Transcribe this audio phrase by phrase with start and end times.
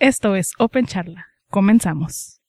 [0.00, 1.26] Esto es Open Charla.
[1.50, 2.40] Comenzamos.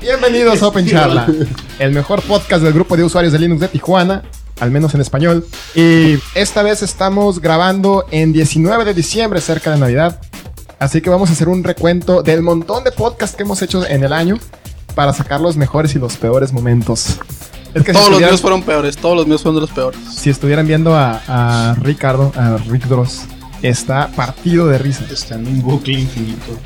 [0.00, 1.28] Bienvenidos a Open Charla,
[1.78, 4.24] el mejor podcast del grupo de usuarios de Linux de Tijuana,
[4.58, 5.46] al menos en español.
[5.76, 10.20] Y esta vez estamos grabando en 19 de diciembre, cerca de Navidad.
[10.78, 14.04] Así que vamos a hacer un recuento del montón de podcasts que hemos hecho en
[14.04, 14.38] el año
[14.94, 17.18] para sacar los mejores y los peores momentos.
[17.74, 20.00] Es que si Todos los míos fueron peores, todos los míos fueron de los peores.
[20.10, 23.22] Si estuvieran viendo a, a Ricardo, a Rick Dross,
[23.62, 25.04] está partido de risa.
[25.10, 26.58] Está en un bucle infinito.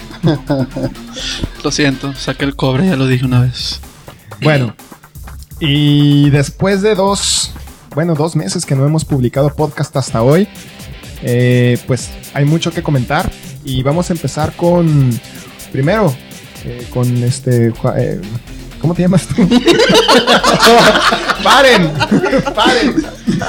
[1.65, 3.81] Lo siento, saqué el cobre, ya lo dije una vez.
[4.43, 4.75] Bueno,
[5.61, 7.53] y después de dos,
[7.95, 10.49] bueno, dos meses que no hemos publicado podcast hasta hoy,
[11.23, 13.31] eh, pues hay mucho que comentar
[13.65, 15.11] y vamos a empezar con,
[15.73, 16.15] primero,
[16.65, 18.21] eh, con este, eh,
[18.81, 19.35] ¿cómo te llamas tú?
[21.45, 21.91] paren,
[22.55, 22.95] paren.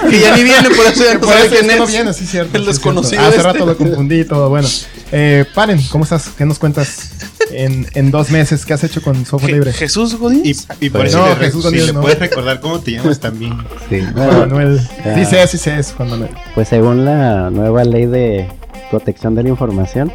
[0.10, 2.26] Que ya ni viene, por eso ya no Por eso quién es no viene, sí,
[2.26, 2.58] cierto.
[2.58, 3.28] El sí, desconocido cierto.
[3.28, 3.52] Hace este.
[3.54, 4.50] rato lo confundí y todo.
[4.50, 4.68] Bueno,
[5.12, 6.30] eh, Paren, ¿cómo estás?
[6.38, 7.12] ¿Qué nos cuentas
[7.52, 8.66] en, en dos meses?
[8.66, 9.74] ¿Qué has hecho con software Je- libre?
[9.74, 10.68] Jesús Y, Godínez.
[10.80, 12.02] y por Pues eso no, Jesús si Godínez le no.
[12.02, 13.58] puedes recordar cómo te llamas también.
[13.90, 14.02] Sí.
[14.14, 14.82] Juan Manuel.
[15.16, 16.32] Sí sé, sí sé, es Juan Manuel.
[16.56, 18.48] Pues según la nueva ley de
[18.94, 20.12] protección de la información,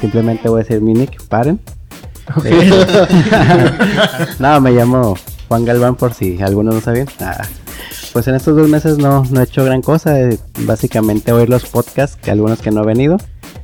[0.00, 1.60] simplemente voy a decir mi nick, paren.
[2.36, 2.44] Ok.
[4.40, 7.06] no, me llamo Juan Galván por si algunos no sabían.
[7.20, 7.44] Ah,
[8.12, 11.66] Pues en estos dos meses no, no he hecho gran cosa, eh, básicamente oír los
[11.66, 13.16] podcasts, que algunos que no he venido,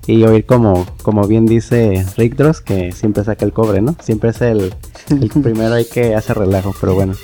[0.06, 3.96] y oír como, como bien dice Rick Dross, que siempre saca el cobre, ¿no?
[4.00, 4.72] Siempre es el,
[5.10, 7.14] el primero ahí que hace relajo, pero bueno.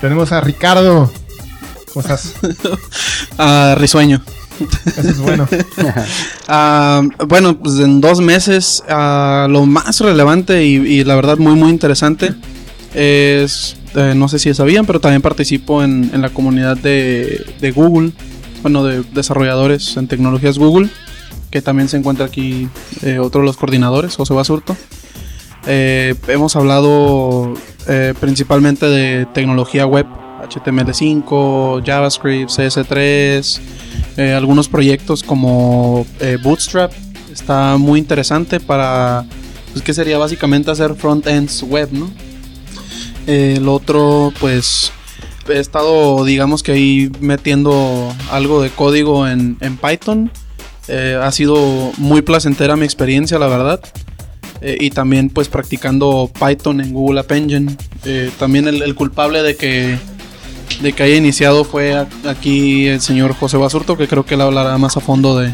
[0.00, 1.10] Tenemos a Ricardo.
[1.92, 2.34] ¿Cómo estás?
[3.38, 4.22] Ah, risueño.
[4.60, 5.48] Eso es bueno.
[6.48, 11.70] Ah, bueno, pues en dos meses, ah, lo más relevante y, la verdad muy, muy
[11.70, 12.34] interesante
[12.94, 18.12] es, eh, no sé si sabían, pero también participo en, la comunidad de, de Google,
[18.62, 20.88] bueno, de desarrolladores en tecnologías Google,
[21.50, 22.68] que también se encuentra aquí
[23.02, 24.76] eh, otro de los coordinadores, José Basurto.
[25.66, 27.54] Eh, hemos hablado
[28.20, 30.06] principalmente de tecnología web,
[30.48, 33.60] HTML5, JavaScript, CS3,
[34.16, 36.92] eh, algunos proyectos como eh, Bootstrap.
[37.32, 39.24] Está muy interesante para,
[39.72, 42.10] pues que sería básicamente hacer front-ends web, ¿no?
[43.26, 44.92] Eh, el otro, pues,
[45.48, 50.30] he estado, digamos que ahí metiendo algo de código en, en Python.
[50.88, 53.80] Eh, ha sido muy placentera mi experiencia, la verdad.
[54.62, 57.76] Eh, y también pues practicando Python en Google App Engine.
[58.04, 59.98] Eh, también el culpable de que,
[60.80, 64.76] de que haya iniciado fue aquí el señor José Basurto, que creo que él hablará
[64.78, 65.52] más a fondo de,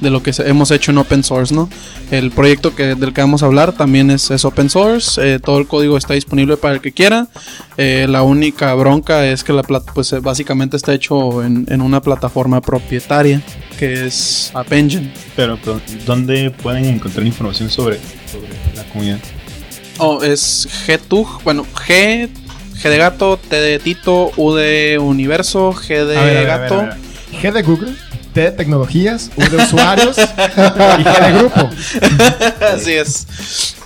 [0.00, 1.68] de lo que hemos hecho en open source, ¿no?
[2.10, 5.58] El proyecto que, del que vamos a hablar también es, es open source, eh, todo
[5.58, 7.28] el código está disponible para el que quiera.
[7.76, 12.00] Eh, la única bronca es que la pues eh, básicamente está hecho en, en una
[12.00, 13.42] plataforma propietaria
[13.78, 15.12] que es App Engine.
[15.36, 17.98] Pero, pero, ¿dónde pueden encontrar información sobre,
[18.30, 19.18] sobre la comunidad?
[19.98, 22.28] Oh, es GTUG, bueno, G,
[22.82, 26.50] G de gato, T de Tito, U de universo, G de A ver, a ver,
[26.50, 26.80] a ver, gato.
[26.80, 26.94] a ver.
[27.42, 27.94] G de Google,
[28.32, 31.68] T de tecnologías, U de usuarios y G de grupo.
[32.74, 33.26] Así es.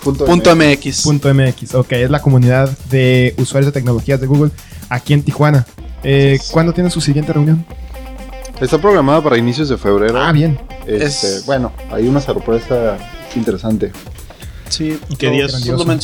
[0.03, 1.01] Punto, MX.
[1.03, 1.75] Punto MX.
[1.75, 4.51] Ok, es la comunidad de usuarios de tecnologías de Google
[4.89, 5.65] aquí en Tijuana.
[6.03, 7.65] Eh, ¿Cuándo tiene su siguiente reunión?
[8.61, 10.17] Está programada para inicios de febrero.
[10.21, 10.57] Ah, bien.
[10.87, 11.05] Este,
[11.37, 12.97] Es- Bueno, hay una sorpresa
[13.35, 13.91] interesante.
[14.69, 14.97] Sí.
[15.09, 15.53] ¿Y qué días-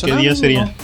[0.04, 0.74] qué día sería?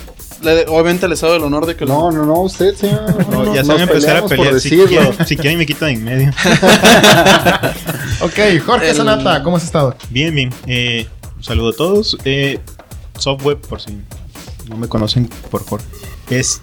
[0.68, 2.18] Obviamente les doy el honor de que No, lo...
[2.18, 3.26] no, no, usted, señor.
[3.30, 4.60] No, No, ya se van a empezar a pelear.
[4.60, 6.30] Si quieren, si quieren me quitan en medio.
[8.20, 8.34] Ok,
[8.66, 9.94] Jorge El- Sanata, ¿cómo has estado?
[10.10, 10.50] Bien, bien.
[10.66, 11.06] Eh,
[11.36, 12.16] un saludo a todos.
[12.24, 12.58] Eh,
[13.16, 13.92] software, por si
[14.68, 15.80] no me conocen, por favor.
[16.28, 16.60] Es.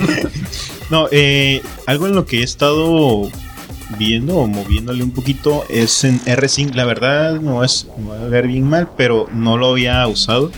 [0.90, 3.30] no, eh, algo en lo que he estado
[3.98, 6.74] viendo o moviéndole un poquito es en RSync.
[6.74, 7.86] La verdad, no es.
[7.96, 10.50] Me va a ver bien mal, pero no lo había usado.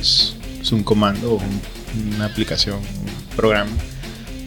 [0.00, 3.70] Es, es un comando, un- una aplicación, un programa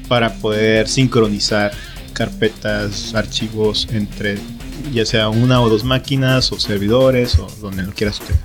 [0.08, 1.72] para poder sincronizar
[2.14, 4.38] carpetas, archivos entre
[4.94, 8.36] ya sea una o dos máquinas o servidores o donde lo quieras usted.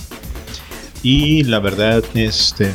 [1.03, 2.73] Y la verdad, este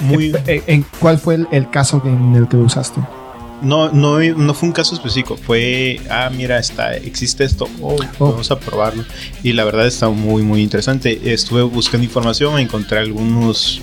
[0.00, 3.00] muy ¿en ¿Cuál fue el, el caso en el que lo usaste?
[3.60, 8.30] no, no, no fue un caso específico, fue ah mira está, existe esto, oh, Oh.
[8.30, 9.04] vamos a probarlo.
[9.42, 11.32] Y la verdad está muy muy interesante.
[11.32, 13.80] Estuve buscando información, encontré algunos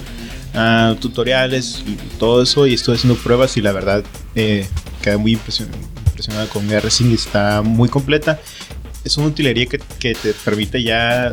[0.56, 4.04] ah, tutoriales y todo eso y estuve haciendo pruebas y la verdad
[4.36, 4.66] eh,
[5.02, 5.70] quedé muy impresion-
[6.08, 8.40] impresionado con RSync, está muy completa.
[9.04, 9.78] Es una utilería que,
[10.16, 11.32] te permite ya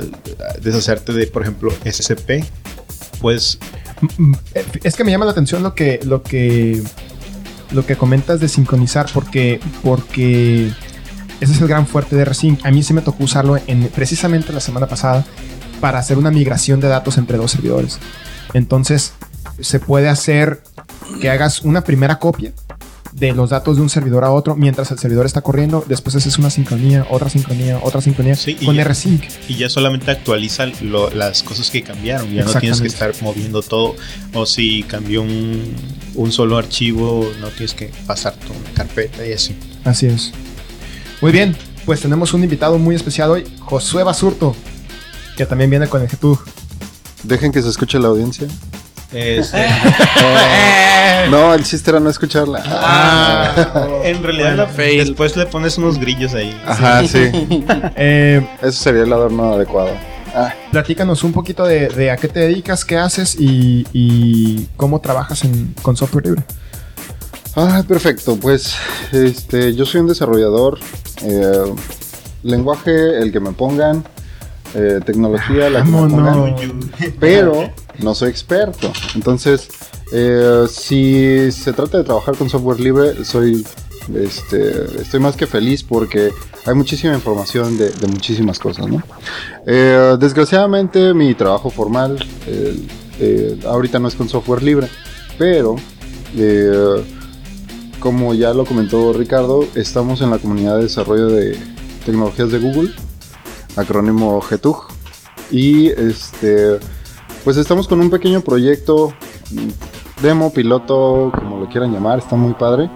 [0.61, 2.45] deshacerte de, por ejemplo, SCP.
[3.21, 3.59] Puedes
[4.19, 6.83] Mm, eh, Es que me llama la atención lo que, lo que,
[7.71, 10.67] lo que comentas de sincronizar, porque, porque
[11.41, 12.65] ese es el gran fuerte de Resync.
[12.67, 15.25] A mí sí me tocó usarlo en, precisamente la semana pasada
[15.81, 17.99] para hacer una migración de datos entre dos servidores.
[18.55, 19.13] Entonces,
[19.61, 20.63] se puede hacer
[21.21, 22.53] que hagas una primera copia
[23.13, 25.85] de los datos de un servidor a otro mientras el servidor está corriendo.
[25.87, 29.23] Después haces una sincronía, otra sincronía, otra sincronía Sí, con ya- Rsync.
[29.49, 32.33] Y ya solamente actualiza lo- las cosas que cambiaron.
[32.33, 33.97] Ya no tienes que estar moviendo todo.
[34.33, 35.75] O si cambió un,
[36.15, 39.55] un solo archivo, no tienes que pasar toda una carpeta y así.
[39.85, 40.33] Así es.
[41.21, 44.57] Muy bien, pues tenemos un invitado muy especial hoy, Josué Basurto,
[45.37, 46.43] que también viene con el GTUG.
[47.23, 48.49] Dejen que se escuche la audiencia.
[49.13, 49.67] Este,
[51.31, 52.63] No, el chiste era no escucharla.
[52.67, 54.99] ah, en realidad la- Fail.
[55.07, 56.59] después le pones unos grillos ahí.
[56.67, 57.31] Ajá, sí.
[57.97, 59.91] Eh, Eso sería el adorno adecuado.
[60.35, 65.01] Ah, platícanos un poquito de, de a qué te dedicas, qué haces y, y cómo
[65.01, 66.43] trabajas en- con software libre.
[67.55, 68.37] Ah, perfecto.
[68.37, 68.75] Pues
[69.13, 70.79] este, yo soy un desarrollador.
[71.23, 71.73] eh,
[72.45, 74.03] lenguaje, el que me pongan.
[74.75, 76.55] Eh, tecnología, la pongan.
[77.21, 78.93] Pero no soy experto.
[79.15, 79.69] Entonces,
[80.13, 83.67] eh, si se trata de trabajar con software libre, soy,
[84.15, 86.31] este, estoy más que feliz porque
[86.67, 89.03] hay muchísima información de, de muchísimas cosas, ¿no?
[89.67, 92.87] Eh, desgraciadamente, mi trabajo formal eh,
[93.21, 94.89] eh, ahorita no es con software libre,
[95.39, 95.77] pero
[96.37, 97.05] eh,
[98.01, 101.57] como ya lo comentó Ricardo, estamos en la comunidad de desarrollo de
[102.05, 102.91] tecnologías de Google,
[103.77, 104.87] acrónimo GTUG,
[105.51, 106.79] y este,
[107.45, 109.13] pues estamos con un pequeño proyecto,
[110.23, 112.91] demo, piloto, como lo quieran llamar, está muy padre,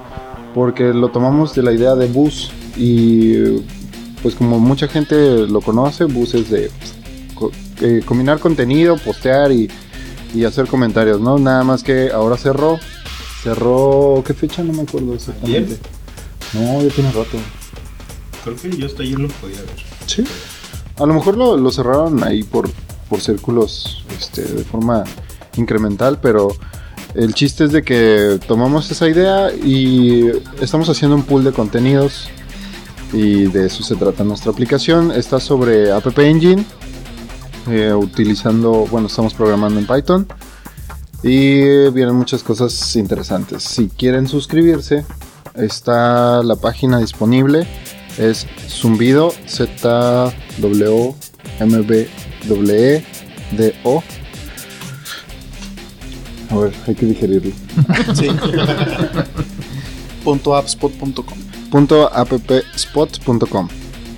[0.54, 3.58] porque lo tomamos de la idea de Bus y
[4.22, 6.70] pues como mucha gente lo conoce, Bus es de
[7.34, 7.52] co-
[7.82, 9.70] eh, combinar contenido, postear y,
[10.34, 11.38] y hacer comentarios, ¿no?
[11.38, 12.78] Nada más que ahora cerró,
[13.42, 14.62] cerró, ¿qué fecha?
[14.62, 15.76] No me acuerdo exactamente.
[16.54, 17.36] No, ya tiene rato.
[18.44, 19.70] Creo que yo hasta ayer lo podía ver.
[20.06, 20.24] Sí.
[20.98, 22.70] A lo mejor lo, cerraron ahí por,
[23.08, 25.04] por círculos este, de forma
[25.56, 26.48] incremental, pero
[27.14, 32.28] el chiste es de que tomamos esa idea y estamos haciendo un pool de contenidos
[33.12, 35.12] y de eso se trata nuestra aplicación.
[35.12, 36.64] Está sobre App Engine,
[37.68, 40.26] eh, utilizando, bueno, estamos programando en Python
[41.22, 43.62] y vienen muchas cosas interesantes.
[43.62, 45.04] Si quieren suscribirse,
[45.54, 47.66] está la página disponible.
[48.18, 51.14] Es zumbido z w
[51.60, 52.08] m b
[52.48, 53.04] w e
[53.52, 54.02] d o
[56.50, 57.52] A ver, hay que digerirlo.
[58.14, 58.28] Sí.
[60.24, 61.38] Punto appspot.com.
[61.70, 63.68] Punto appspot.com.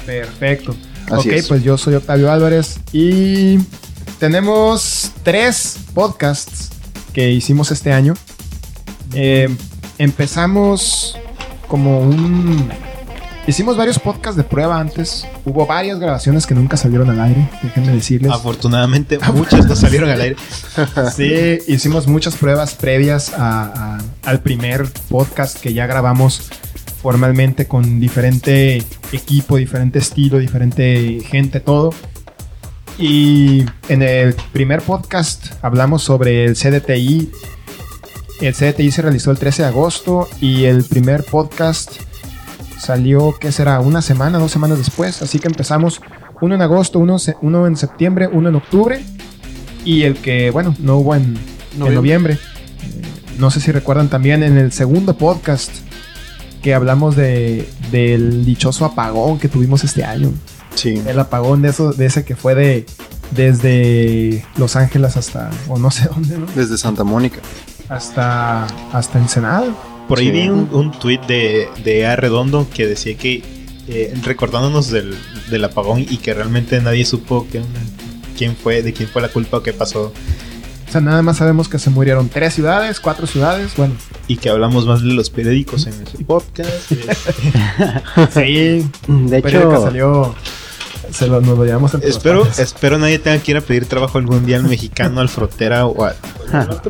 [0.04, 0.74] Perfecto.
[1.10, 1.48] Así ok, es.
[1.48, 3.58] pues yo soy Octavio Álvarez y
[4.18, 6.70] tenemos tres podcasts
[7.12, 8.14] que hicimos este año.
[9.14, 9.48] Eh,
[9.98, 11.16] empezamos
[11.66, 12.70] como un...
[13.48, 15.26] Hicimos varios podcasts de prueba antes.
[15.46, 18.30] Hubo varias grabaciones que nunca salieron al aire, déjenme decirles.
[18.30, 20.36] Afortunadamente, muchas no salieron al aire.
[21.16, 26.50] Sí, hicimos muchas pruebas previas a- a- al primer podcast que ya grabamos
[27.00, 31.94] formalmente con diferente equipo, diferente estilo, diferente gente, todo.
[32.98, 37.30] Y en el primer podcast hablamos sobre el CDTI.
[38.42, 41.92] El CDTI se realizó el 13 de agosto y el primer podcast
[42.78, 43.80] salió, ¿qué será?
[43.80, 45.22] Una semana, dos semanas después.
[45.22, 46.00] Así que empezamos
[46.40, 49.04] uno en agosto, uno, uno en septiembre, uno en octubre.
[49.84, 51.36] Y el que, bueno, no hubo en
[51.72, 51.94] en Noviembre.
[51.94, 52.34] noviembre.
[52.34, 55.70] Eh, no sé si recuerdan también en el segundo podcast
[56.62, 60.32] que hablamos de, del dichoso apagón que tuvimos este año.
[60.74, 61.00] Sí.
[61.06, 62.86] El apagón de, eso, de ese que fue de
[63.30, 66.46] desde Los Ángeles hasta, o no sé dónde, ¿no?
[66.54, 67.40] Desde Santa Mónica.
[67.88, 69.68] Hasta, hasta Ensenada.
[70.08, 70.30] Por ahí Sí.
[70.32, 73.42] vi un, un tweet de, de A Redondo que decía que,
[73.88, 75.14] eh, recordándonos del,
[75.50, 77.80] del apagón y que realmente nadie supo onda,
[78.36, 80.12] quién fue, de quién fue la culpa o qué pasó.
[80.88, 83.72] O sea, nada más sabemos que se murieron tres ciudades, cuatro ciudades.
[83.76, 83.94] Bueno,
[84.26, 86.70] Y que hablamos más de los periódicos en ese podcast.
[88.32, 88.88] sí.
[89.06, 90.34] De El periódico hecho, salió.
[91.10, 93.86] Se lo, nos lo llevamos entre los espero, espero nadie tenga que ir a pedir
[93.86, 96.14] trabajo algún día al mexicano, al frotera o a...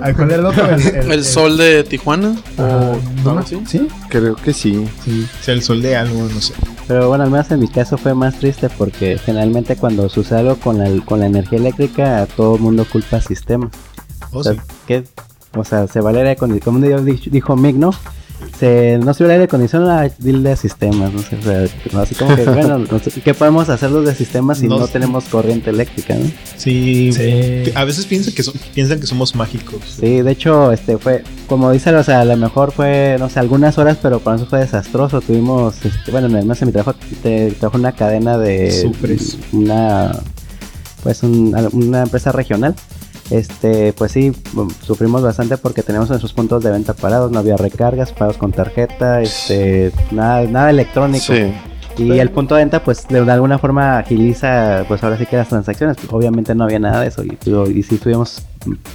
[0.00, 0.66] ¿Al cuál era el otro?
[0.70, 2.36] El, El sol de Tijuana.
[2.56, 2.92] Ajá,
[3.24, 3.44] o ¿no?
[3.46, 3.88] ¿Sí?
[4.08, 4.88] Creo que sí.
[5.04, 5.26] Sí.
[5.40, 6.54] o sea, el sol de algo, no sé.
[6.86, 10.56] pero bueno, al menos en mi caso fue más triste porque generalmente cuando sucede algo
[10.56, 13.70] con la, con la energía eléctrica, todo el mundo culpa al sistema.
[14.32, 14.60] Oh, o, sea, sí.
[14.86, 15.04] ¿qué?
[15.54, 17.90] o sea, se vale condi- como dijo, dijo Mick, ¿no?
[18.46, 22.14] Este, no sirve el aire acondicionado, dile a sistemas, no sé, o sea, no, así
[22.14, 25.70] como que, bueno, no sé, ¿qué podemos hacer los de sistemas si No tenemos corriente
[25.70, 26.30] eléctrica, no?
[26.56, 27.72] Sí, Sí.
[27.74, 29.80] a veces piensan que, son- piensan que somos mágicos.
[30.00, 33.40] Sí, de hecho, este fue, como dice, o sea, a lo mejor fue, no sé,
[33.40, 35.20] algunas horas, pero para nosotros fue desastroso.
[35.20, 39.38] Tuvimos, este, bueno, en el mes de mi trabajo, te, trabajo una cadena de Supres.
[39.52, 40.12] una,
[41.02, 42.74] pues, un- una empresa regional.
[43.30, 47.56] Este, pues sí, bueno, sufrimos bastante porque teníamos nuestros puntos de venta parados, no había
[47.56, 51.24] recargas, pagos con tarjeta, este, nada, nada electrónico.
[51.26, 51.52] Sí.
[51.98, 55.48] Y el punto de venta, pues de alguna forma agiliza, pues ahora sí que las
[55.48, 55.96] transacciones.
[56.10, 57.36] Obviamente no había nada de eso y,
[57.74, 58.44] y sí estuvimos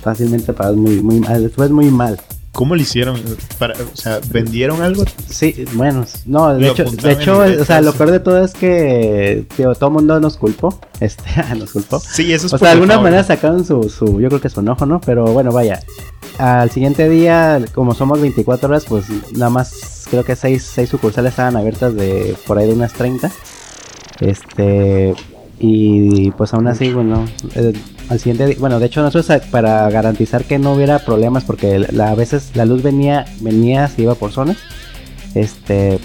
[0.01, 1.43] fácilmente pagados muy, muy mal.
[1.43, 2.17] Después muy mal.
[2.53, 3.19] ¿Cómo lo hicieron?
[3.57, 5.03] Para, o sea, ¿vendieron algo?
[5.27, 9.47] Sí, bueno, no, de hecho, de hecho, o sea, lo peor de todo es que
[9.57, 10.79] tío, todo el mundo nos culpó.
[10.99, 11.23] Este,
[11.57, 11.99] nos culpó.
[11.99, 14.49] Sí, eso es O por sea, de alguna manera sacaron su, su, yo creo que
[14.49, 15.01] su enojo, ¿no?
[15.01, 15.81] Pero bueno, vaya.
[16.37, 21.31] Al siguiente día, como somos 24 horas, pues nada más creo que 6, seis sucursales
[21.31, 23.31] estaban abiertas de por ahí de unas 30.
[24.21, 25.13] Este,
[25.65, 27.23] y pues aún así, bueno,
[28.09, 31.87] al siguiente día, bueno, de hecho nosotros eh, para garantizar que no hubiera problemas, porque
[32.01, 34.57] a veces la luz venía, venía, se iba por zonas.
[35.35, 35.99] Este,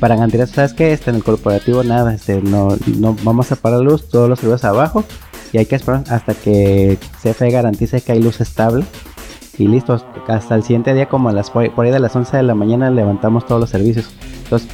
[0.00, 0.92] para garantizar, ¿sabes qué?
[0.92, 4.40] Este, en el corporativo nada, este, no, no vamos a parar la luz, todos los
[4.40, 5.04] servicios abajo
[5.52, 8.84] y hay que esperar hasta que CFE garantice que hay luz estable
[9.58, 12.42] y listo, hasta el siguiente día como a las por ahí de las 11 de
[12.42, 14.10] la mañana levantamos todos los servicios.
[14.42, 14.68] Entonces,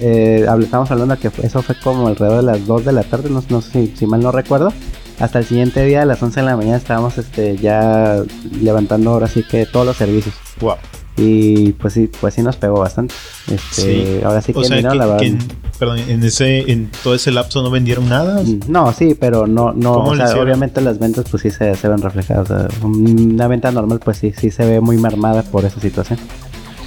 [0.00, 3.42] eh, estamos hablando que eso fue como alrededor de las 2 de la tarde, no,
[3.48, 4.72] no sé si, si mal no recuerdo.
[5.20, 8.22] Hasta el siguiente día a las 11 de la mañana estábamos este, ya
[8.60, 10.34] levantando ahora sí que todos los servicios.
[10.60, 10.74] Wow.
[11.16, 13.14] Y pues sí, pues sí nos pegó bastante.
[13.48, 14.20] Este, Sí.
[14.24, 15.38] Ahora sí que O sea, que, la verdad, que en,
[15.78, 18.42] perdón, en ese, en todo ese lapso no vendieron nada.
[18.42, 21.76] Mm, No, sí, pero no, no, ¿Cómo o sea, obviamente las ventas pues sí se,
[21.76, 22.50] se ven reflejadas.
[22.50, 26.18] o sea, una venta normal pues sí, sí se ve muy mermada por esa situación.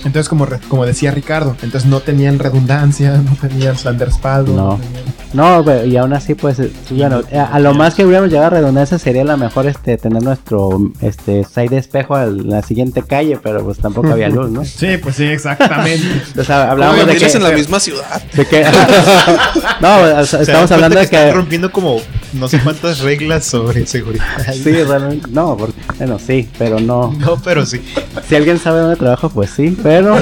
[0.05, 4.53] Entonces, como, re- como decía Ricardo, entonces no tenían redundancia, no tenían plan de respaldo.
[4.53, 4.75] No.
[4.77, 8.29] tenían- No, pero- y aún así pues, eh, bueno, a, a lo más que hubiéramos
[8.31, 10.69] llegado a redundancia sería la mejor este tener nuestro
[11.01, 14.63] este side de espejo a la siguiente calle, pero pues tampoco había luz, ¿no?
[14.65, 16.05] Sí, pues sí, exactamente.
[16.39, 18.21] O sea, hablábamos Oye, de que, en la misma ciudad.
[18.33, 18.63] de que-
[19.81, 21.97] no, o sea, O sea, estamos hablando que de están que rompiendo como
[22.33, 24.25] no sé cuántas reglas sobre seguridad.
[24.53, 27.13] sí, realmente no, porque, bueno, sí, pero no.
[27.19, 27.81] No, pero sí.
[28.27, 30.17] Si alguien sabe dónde trabajo, pues sí, pero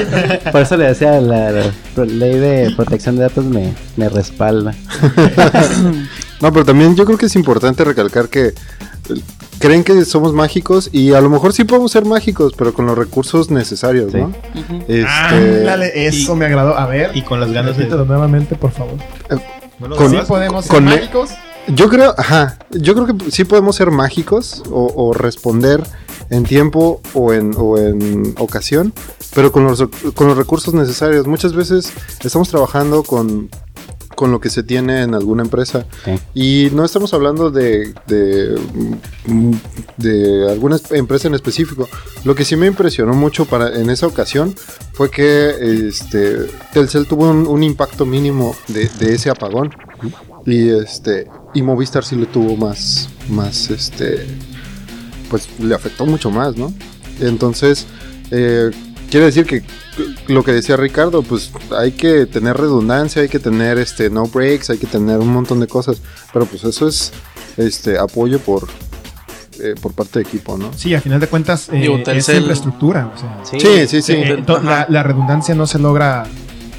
[0.52, 1.52] por eso le decía, la,
[1.98, 4.74] ley de protección de datos me, me respalda.
[6.42, 8.54] No, pero también yo creo que es importante recalcar que eh,
[9.58, 12.98] creen que somos mágicos y a lo mejor sí podemos ser mágicos, pero con los
[12.98, 14.18] recursos necesarios, Sí.
[14.18, 14.34] ¿no?
[14.82, 16.78] Este, Ándale, eso me agradó.
[16.78, 17.86] A ver, Y con las ganas de.
[17.88, 18.96] nuevamente, por favor.
[19.80, 21.30] ¿No lo con- ¿Sí podemos ser con- mágicos?
[21.74, 25.84] Yo creo, ajá, yo creo que sí podemos ser mágicos o, o responder
[26.30, 28.94] en tiempo o en, o en ocasión,
[29.34, 31.26] pero con los, con los recursos necesarios.
[31.28, 31.92] Muchas veces
[32.24, 33.50] estamos trabajando con,
[34.16, 35.86] con lo que se tiene en alguna empresa
[36.36, 38.60] y no estamos hablando de, de,
[39.98, 41.90] de alguna es- empresa en específico.
[42.24, 44.54] Lo que sí me impresionó mucho para, en esa ocasión
[44.94, 46.38] fue que este,
[46.74, 49.72] Telcel tuvo un, un impacto mínimo de, de ese apagón.
[50.46, 51.28] Y este.
[51.56, 53.10] Y Movistar sí le tuvo más.
[53.30, 54.28] Más este.
[55.30, 56.72] Pues le afectó mucho más, ¿no?
[57.20, 57.88] Entonces.
[58.32, 58.70] eh,
[59.10, 59.64] quiere decir que
[60.28, 64.70] lo que decía Ricardo, pues hay que tener redundancia, hay que tener este no breaks,
[64.72, 66.02] hay que tener un montón de cosas.
[66.34, 67.12] Pero pues eso es
[67.58, 68.68] este apoyo por.
[69.62, 70.72] eh, por parte de equipo, ¿no?
[70.76, 73.10] Sí, a final de cuentas eh, Digo, es infraestructura.
[73.16, 74.12] O sea, Sí, sí, sí.
[74.14, 76.26] eh, to- la, la redundancia no se logra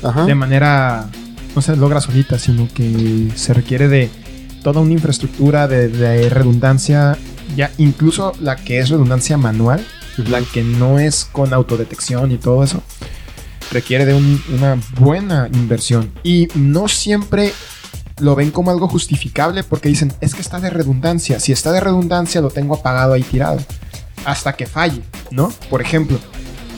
[0.03, 0.27] Ajá.
[0.27, 1.09] de manera
[1.55, 4.11] no se logra solita, sino que se requiere de
[4.73, 7.17] toda una infraestructura de, de redundancia,
[7.55, 9.87] ya incluso la que es redundancia manual,
[10.29, 12.83] la que no es con autodetección y todo eso,
[13.71, 16.11] requiere de un- una buena inversión.
[16.25, 17.53] Y no siempre
[18.19, 21.79] lo ven como algo justificable porque dicen, es que está de redundancia, si está de
[21.79, 23.59] redundancia lo tengo apagado ahí tirado,
[24.25, 25.53] hasta que falle, ¿no?
[25.71, 26.19] Por ejemplo.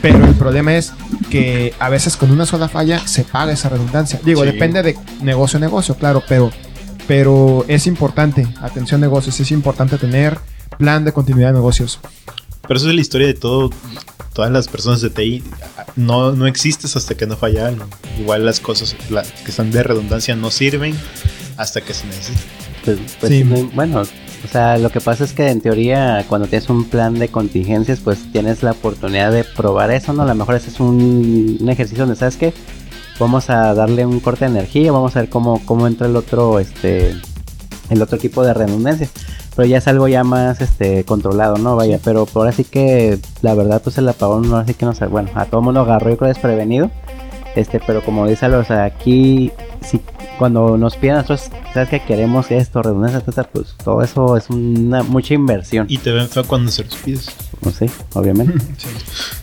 [0.03, 0.93] Pero el problema es
[1.31, 4.21] que a veces con una sola falla se paga esa redundancia.
[4.23, 4.51] Digo, Sí.
[4.53, 6.51] depende de negocio a negocio, claro, pero,
[7.09, 10.39] pero es importante, atención negocios, es importante tener
[10.79, 11.99] plan de continuidad de negocios.
[12.69, 13.71] Pero eso es la historia de todo.
[14.35, 15.43] Todas las personas de TI.
[15.97, 17.87] No, no existes hasta que no falla algo.
[18.21, 20.95] Igual las cosas la- que están de redundancia no sirven
[21.57, 22.43] hasta que se necesitan.
[22.85, 23.43] Pues, pues, Sí.
[23.43, 27.15] no- bueno, o sea, lo que pasa es que en teoría cuando tienes un plan
[27.15, 30.23] de contingencias, pues tienes la oportunidad de probar eso, ¿no?
[30.23, 32.53] A lo mejor ese es un, un ejercicio donde, ¿sabes qué?
[33.19, 36.61] Vamos a darle un corte de energía, vamos a ver cómo, cómo entra el otro,
[36.61, 37.17] este,
[37.91, 39.09] el otro tipo de redundancia.
[39.57, 41.75] pero ya es algo ya más este controlado, ¿no?
[41.75, 45.07] Vaya, pero por así que la verdad pues el apagón no así que no sé,
[45.07, 46.91] bueno, a todo mundo agarró yo creo desprevenido.
[47.57, 50.01] Este, pero como dice o sea, aquí si
[50.39, 54.49] cuando nos piden a nosotros, sabes que queremos esto, redundancia, etcétera, pues todo eso es
[54.51, 55.87] una mucha inversión.
[55.89, 57.31] Y te ven feo cuando se los pides.
[57.63, 58.55] No sé, obviamente.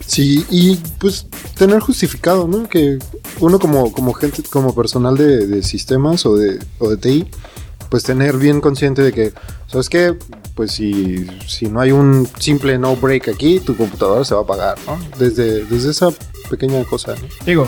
[0.07, 1.25] Sí, y pues
[1.57, 2.69] tener justificado, ¿no?
[2.69, 2.99] Que
[3.39, 7.27] uno como, como gente, como personal de, de sistemas o de, o de TI,
[7.89, 9.33] pues tener bien consciente de que,
[9.67, 10.15] ¿sabes qué?
[10.53, 14.43] Pues si, si no hay un simple no break aquí, tu computadora se va a
[14.43, 14.97] apagar, ¿no?
[15.17, 16.09] Desde, desde esa
[16.49, 17.27] pequeña cosa, ¿no?
[17.45, 17.67] Digo,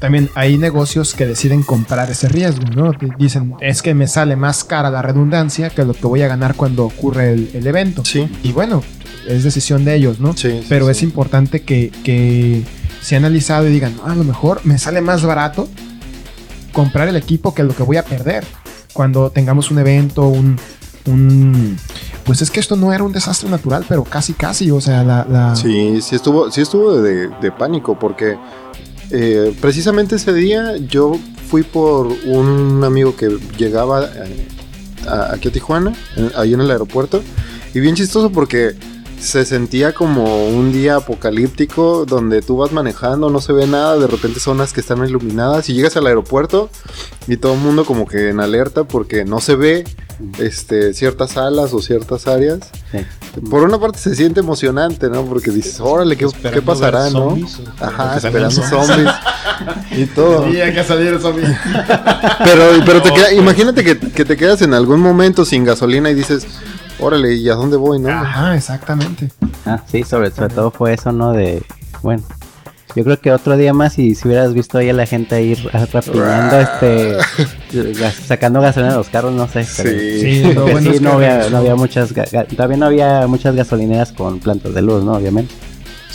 [0.00, 2.92] también hay negocios que deciden comprar ese riesgo, ¿no?
[3.18, 6.54] Dicen, es que me sale más cara la redundancia que lo que voy a ganar
[6.54, 8.04] cuando ocurre el, el evento.
[8.04, 8.28] Sí.
[8.42, 8.82] Y bueno,
[9.26, 10.32] es decisión de ellos, ¿no?
[10.34, 10.90] Sí, sí, Pero sí.
[10.92, 12.62] es importante que, que
[13.00, 15.68] se analizado y digan, "Ah, a lo mejor me sale más barato
[16.72, 18.44] comprar el equipo que lo que voy a perder
[18.92, 20.58] cuando tengamos un evento, un...
[21.06, 21.76] un-
[22.24, 25.24] pues es que esto no era un desastre natural, pero casi, casi, o sea, la...
[25.30, 28.36] la- Sí, sí estuvo, sí estuvo de, de pánico porque
[29.10, 34.46] eh, precisamente ese día yo fui por un amigo que llegaba eh,
[35.08, 37.22] a- aquí a Tijuana, eh, ahí en el aeropuerto,
[37.74, 38.74] y bien chistoso porque
[39.20, 44.06] se sentía como un día apocalíptico donde tú vas manejando, no se ve nada, de
[44.06, 46.70] repente zonas que están iluminadas y llegas al aeropuerto
[47.26, 49.84] y todo el mundo como que en alerta porque no se ve
[50.38, 52.60] este, ciertas salas o ciertas áreas.
[52.92, 52.98] Sí.
[53.50, 55.24] Por una parte se siente emocionante, ¿no?
[55.26, 57.18] Porque dices, órale, ¿qué, qué pasará, ver no?
[57.30, 58.70] zombies, Ajá, esperando zombies.
[58.86, 59.12] zombies
[59.92, 60.50] y todo.
[60.50, 61.44] Sí, hay que salir el zombie.
[62.44, 66.14] Pero, pero te queda- imagínate que, que te quedas en algún momento sin gasolina y
[66.14, 66.46] dices,
[66.98, 68.08] órale, ¿y a dónde voy, no?
[68.08, 69.30] Ajá, exactamente.
[69.64, 71.32] Ah, sí, sobre, sobre todo fue eso, ¿no?
[71.32, 71.62] De,
[72.02, 72.22] bueno,
[72.94, 75.54] yo creo que otro día más y si hubieras visto ahí a la gente ahí
[75.54, 77.16] ra- rapiñando, este,
[78.26, 79.66] sacando gasolina de los carros, no sé.
[79.76, 80.20] pero- Sí.
[80.42, 82.12] Sí, bueno sí, no había, no había muchas,
[82.56, 85.12] todavía no había muchas gasolineras con plantas de luz, ¿no?
[85.14, 85.54] Obviamente.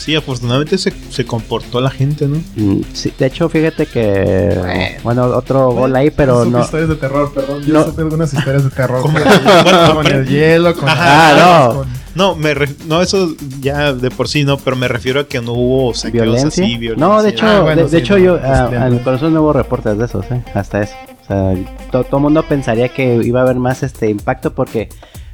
[0.01, 2.37] Sí, afortunadamente se, se comportó la gente, ¿no?
[2.55, 6.59] Mm, sí, de hecho, fíjate que, bueno, otro gol ahí, pero no.
[6.61, 7.61] historias de terror, perdón.
[7.63, 7.83] Yo No.
[7.85, 9.01] supe algunas historias de terror.
[9.03, 9.13] Con,
[9.63, 11.79] Bueno, con pero- el hielo, con Ah, las- no.
[11.81, 13.29] con- No, me ref- no, eso
[13.61, 16.65] ya de por sí no, pero me refiero a que no hubo saqueos ¿Violencia?
[16.65, 17.07] así, violencia.
[17.07, 19.97] No, de hecho, Ah, bueno, de, hecho no, yo, ah, al corazón no hubo reportes
[19.97, 20.41] de esos, ¿eh?
[20.53, 20.93] Hasta eso.
[21.23, 21.53] O sea,
[21.91, 24.89] to- todo el mundo pensaría que iba a haber más este impacto porque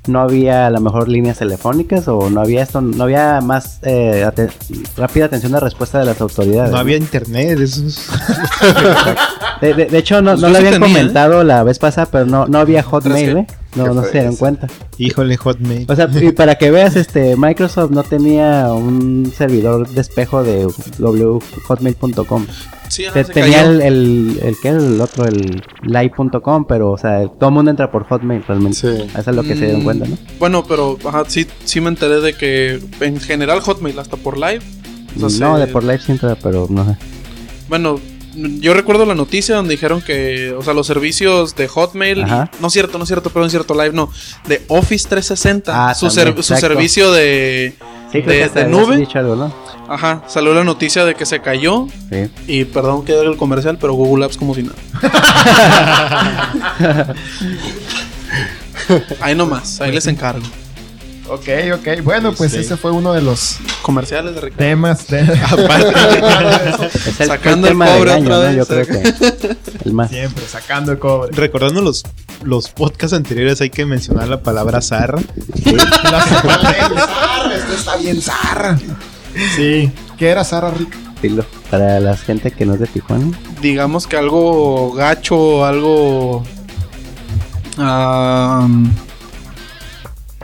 [0.07, 4.23] no había a lo mejor líneas telefónicas o no había esto, no había más eh,
[4.25, 4.49] ate-
[4.95, 6.71] rápida atención de respuesta de las autoridades.
[6.71, 8.07] no había internet, eso es-
[9.61, 10.91] De, de- de hecho, no, Pues no lo habían tenía, ¿eh?
[10.93, 13.37] comentado la vez pasada, pero no, no había Hotmail?
[13.37, 13.47] ¿eh?
[13.75, 14.39] No, ¿Qué no se dieron eso?
[14.39, 14.67] cuenta.
[14.99, 15.85] Híjole, Hotmail.
[15.89, 20.67] O sea, y para que veas, este Microsoft no tenía un servidor de espejo de
[20.99, 22.45] whotmail.com.
[22.89, 27.56] Sí, tenía el, el, el que el otro, el live.com, pero o sea, todo el
[27.56, 28.78] mundo entra por Hotmail realmente.
[28.78, 28.88] Sí.
[29.17, 30.17] Eso es lo que se dieron Mm, cuenta, ¿no?
[30.39, 34.62] Bueno, pero ajá, sí, sí me enteré de que en general Hotmail, hasta por live.
[35.21, 36.97] o sea, no, se- de por live sí entra, pero no sé.
[37.69, 38.00] Bueno,
[38.60, 42.21] yo recuerdo la noticia donde dijeron que, o sea, los servicios de Hotmail, y-
[42.62, 44.10] no es cierto, no es cierto, perdón, es cierto, live no,
[44.47, 46.67] de Office 360, Ah, su, también, ser- su exacto.
[46.76, 47.76] servicio de,
[48.11, 49.53] Sí, de, de nube, dicho algo, ¿no?
[49.89, 52.29] ajá, salió la noticia de que se cayó Sí.
[52.47, 54.75] y perdón que haga el comercial, pero Google Apps como si nada.
[59.21, 60.45] ahí nomás, ahí les encargo.
[61.29, 62.03] Ok, ok.
[62.03, 62.59] Bueno, pues Sí.
[62.59, 64.63] ese fue uno de los Comerciales de Ricardo.
[64.63, 65.19] temas de...
[66.95, 68.41] Es el, Sacando el el tema del cobre año, otra ¿no?
[68.43, 69.03] vez, Yo creo que
[69.83, 70.09] el más.
[70.09, 71.31] Siempre sacando el cobre.
[71.35, 72.03] Recordando los,
[72.43, 75.19] los podcasts anteriores, hay que mencionar la palabra zarra.
[75.65, 77.37] La zarra,
[77.67, 78.77] esto está bien zarra.
[79.56, 79.91] Sí.
[80.17, 80.95] ¿Qué era Zarra Rick?
[81.15, 83.32] estilo para la gente que no es de Tijuana.
[83.62, 86.43] digamos que algo gacho, algo...
[87.77, 88.67] ah,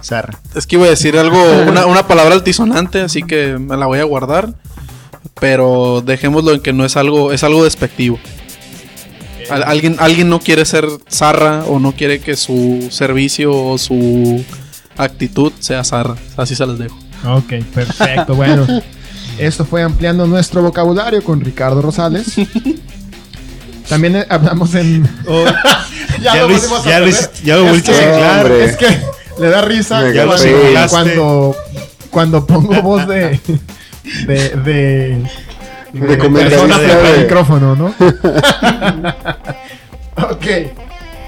[0.01, 0.39] Zarra.
[0.55, 3.99] es que iba a decir algo, una, una palabra altisonante, así que me la voy
[3.99, 4.53] a guardar.
[5.39, 8.19] Pero dejémoslo en que no es algo, es algo despectivo.
[9.49, 14.43] Al- alguien, alguien no quiere ser zarra o no quiere que su servicio o su
[14.97, 16.15] actitud sea zarra.
[16.37, 16.97] Así se las dejo.
[17.25, 18.35] Ok, perfecto.
[18.35, 18.65] Bueno,
[19.37, 22.25] esto fue ampliando nuestro vocabulario con Ricardo Rosales.
[23.89, 25.07] También hablamos en.
[26.21, 26.99] Ya, lo, volvimos a ya,
[27.43, 28.63] ya lo Es volviste a hombre.
[28.65, 28.87] Es que
[29.39, 31.55] le da risa Ya cuando, cuando,
[32.11, 33.39] cuando pongo voz de.
[34.27, 34.49] de.
[34.49, 35.23] de.
[35.91, 37.93] De persona comentarista frente al de- micrófono, ¿no?
[40.17, 40.45] ok.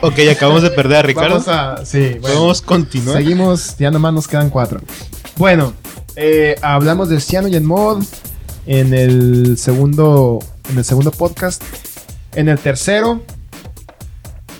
[0.08, 1.30] Ok, acabamos de perder a Ricardo.
[1.44, 1.86] Vamos a.
[1.86, 2.36] Sí, bueno.
[2.36, 3.18] Podemos continuar.
[3.18, 4.80] Seguimos, ya nomás nos quedan cuatro.
[5.38, 5.74] Bueno,
[6.16, 8.04] eh, hablamos de Cyanogen Mod
[8.68, 10.40] en el segundo
[10.70, 11.62] en el segundo podcast.
[12.34, 13.22] En el tercero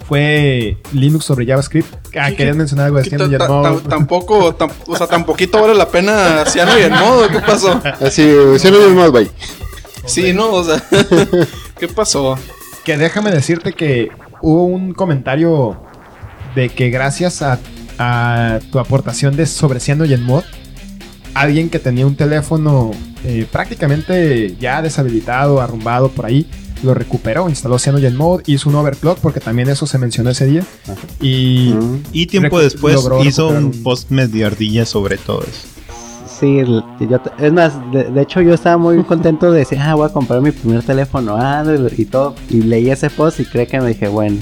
[0.08, 1.94] fue Linux sobre JavaScript.
[2.18, 3.82] Ah, ¿Qué- querías mencionar algo de Ciano ta- Mode.
[3.82, 7.82] ta- tampoco, tam- o sea, tampoquito vale la pena Ciano y el modo, ¿qué pasó?
[8.02, 8.30] Así,
[8.60, 9.30] si no más, bye.
[10.06, 10.84] Sí, no, o sea,
[11.80, 12.38] ¿qué pasó?
[12.84, 14.10] Que déjame decirte que
[14.46, 15.76] hubo un comentario
[16.56, 17.60] de que gracias a,
[17.98, 19.80] a tu aportación de sobre
[20.24, 20.44] Mod,
[21.34, 22.92] alguien que tenía un teléfono
[23.24, 26.46] eh, prácticamente ya deshabilitado, arrumbado por ahí,
[26.84, 27.80] lo recuperó, instaló
[28.16, 30.64] Mod, hizo un overclock porque también eso se mencionó ese día.
[31.20, 31.74] Y.
[32.12, 35.68] Y tiempo después hizo un- post medio ardilla sobre todo eso.
[36.40, 40.08] Sí, yo es más, de, de hecho yo estaba muy contento de decir, ah, voy
[40.10, 42.36] a comprar mi primer teléfono Android y todo.
[42.50, 44.38] Y leí ese post y creo que me dije, bueno,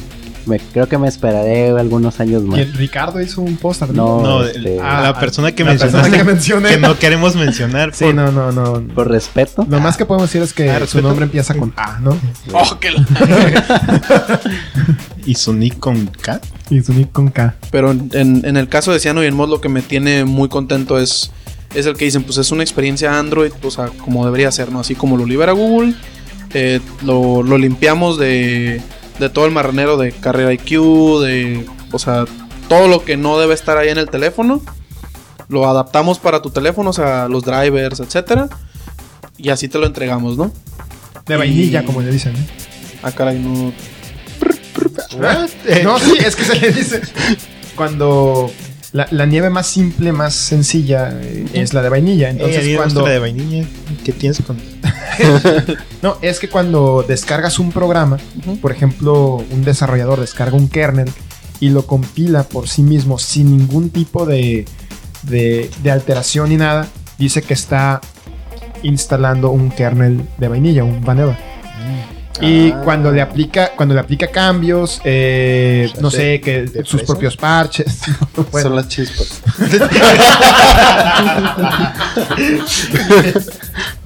[0.45, 2.56] me, creo que me esperaré algunos años más.
[2.60, 2.73] ¿quién?
[2.73, 3.97] Ricardo hizo un post arriba.
[4.03, 6.69] No, No, este, el- a la persona que la mencionaste persona que mencioné.
[6.69, 7.93] que no queremos mencionar.
[7.93, 8.82] Sí, por- no, no, no.
[8.93, 9.65] por respeto.
[9.69, 12.17] Lo más que podemos decir es que Ah, su nombre empieza con A, ¿no?
[12.53, 13.06] Oh, que la-
[15.25, 16.41] Y su nick con K.
[16.69, 17.56] Y su nick con K.
[17.71, 18.10] Pero en,
[18.43, 21.32] en el caso de Ciano y el mod lo que me tiene muy contento es,
[21.73, 24.79] es el que dicen, pues es una experiencia Android, o sea, como debería ser, ¿no?
[24.79, 25.93] Así como lo libera Google,
[26.53, 28.81] eh, lo, lo limpiamos de,
[29.19, 32.25] de todo el marranero de Carrera IQ, de, o sea,
[32.69, 34.62] todo lo que no debe estar ahí en el teléfono,
[35.49, 38.49] lo adaptamos para tu teléfono, o sea, los drivers, etcétera,
[39.38, 40.51] y así te lo entregamos, ¿no?
[41.25, 42.36] De Y- vainilla, como le dicen.
[42.36, 42.47] ¿eh?
[43.01, 43.73] Ah, caray, no...
[45.83, 47.01] No, sí, es que se le dice.
[47.75, 48.51] Cuando
[48.93, 52.29] la, la nieve más simple, más sencilla, eh, es la de vainilla.
[52.29, 53.03] Entonces, cuando.
[53.03, 53.65] de vainilla,
[54.06, 54.58] ¿qué tienes con
[56.03, 58.17] No, es que cuando descargas un programa,
[58.62, 61.10] por ejemplo, un desarrollador descarga un kernel
[61.60, 64.65] y lo compila por sí mismo sin ningún tipo de,
[65.23, 67.99] de, de alteración ni nada, dice que está
[68.84, 71.38] instalando un kernel de vainilla, un vanilla.
[72.41, 72.81] Y Ah.
[72.83, 77.99] cuando le aplica, cuando le aplica cambios, eh, no sé, que sus propios parches.
[78.51, 79.41] bueno, Son las chispas.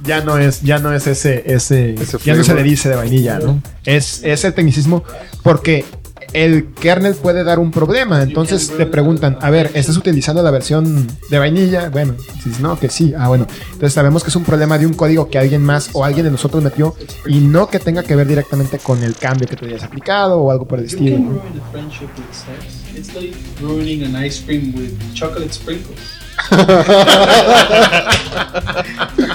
[0.03, 2.95] ya no es, ya no es ese, ese, Ese ya no se le dice de
[2.95, 3.61] vainilla, ¿no?
[3.85, 5.03] Es, es el tecnicismo
[5.43, 5.85] porque
[6.33, 8.21] el kernel puede dar un problema.
[8.21, 11.89] Entonces te preguntan, a ver, ¿estás utilizando la versión de vainilla?
[11.89, 13.13] Bueno, si no, que sí.
[13.17, 13.47] Ah, bueno.
[13.65, 16.31] Entonces sabemos que es un problema de un código que alguien más o alguien de
[16.31, 16.93] nosotros metió
[17.25, 20.51] y no que tenga que ver directamente con el cambio que tú hayas aplicado o
[20.51, 21.17] algo por el estilo.
[21.17, 21.29] ¿no?
[21.29, 22.83] ruin a friendship with sex.
[22.95, 25.99] It's like ruining an ice cream with chocolate sprinkles.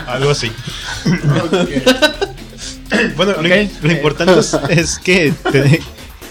[0.07, 0.53] algo así?
[3.17, 5.81] bueno, lo, importante es, es que te-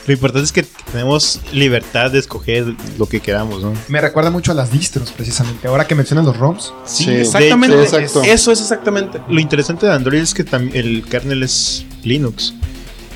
[0.08, 3.74] lo importante es que tenemos libertad de escoger lo que queramos, ¿no?
[3.88, 5.68] Me recuerda mucho a las distros, precisamente.
[5.68, 6.74] Ahora que mencionan los ROMs.
[6.86, 8.24] Sí, Exactamente, hecho, exacto.
[8.24, 9.22] eso es exactamente.
[9.30, 12.54] Lo interesante de Android es que el kernel es Linux.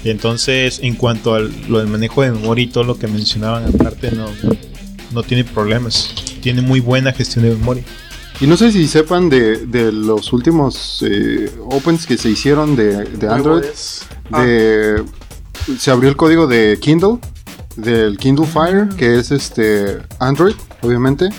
[0.04, 3.66] Y entonces, en cuanto a lo del manejo de memoria y todo lo que mencionaban
[3.66, 4.28] aparte, no,
[5.12, 6.14] no tiene problemas.
[6.42, 7.84] Tiene muy buena gestión de memoria.
[8.40, 13.06] Y no sé si sepan de, de los últimos eh, opens que se hicieron de,
[13.06, 13.64] de Android.
[14.32, 15.04] Ah, De,
[15.80, 17.18] Se abrió el código de Kindle,
[17.76, 21.30] del Kindle Fire, que es este Android, obviamente.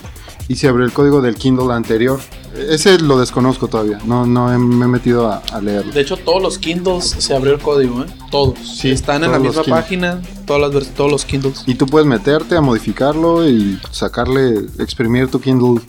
[0.49, 2.21] Y se abrió el código del Kindle anterior.
[2.57, 5.93] Ese lo desconozco todavía, no, no he- me he metido a, a leerlo.
[5.93, 8.07] De hecho, todos los Kindles se abrió el código, ¿eh?
[8.31, 8.59] Todos.
[8.79, 9.75] Sí, Están en la misma Kindle.
[9.83, 11.65] página, todas las todos los Kindles.
[11.67, 15.83] Y tú puedes meterte a modificarlo y sacarle, exprimir tu Kindle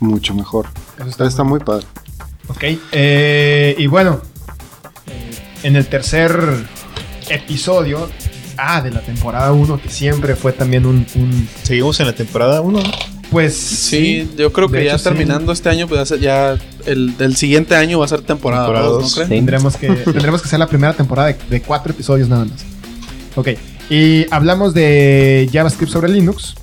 [0.00, 0.66] mucho mejor.
[0.98, 1.86] Eso Está, está muy padre.
[2.48, 2.64] Ok.
[2.92, 4.20] eh, y bueno,
[5.62, 6.66] en el tercer
[7.34, 8.08] episodio,
[8.56, 12.60] ah, de la temporada 1, que siempre fue también un, un- Seguimos en la temporada
[12.60, 12.80] 1.
[13.30, 15.04] pues Sí, yo creo que ya hecho, sí.
[15.04, 18.96] terminando este año, pues ya, el, el siguiente año va a ser temporada, Temporada dos,
[18.96, 19.12] ¿no dos.
[19.14, 19.22] Sí.
[19.28, 22.64] Tendremos que, tendremos que hacer la primera temporada de, de cuatro episodios nada más.
[23.36, 23.48] Ok.
[23.90, 26.54] Y hablamos de JavaScript sobre Linux,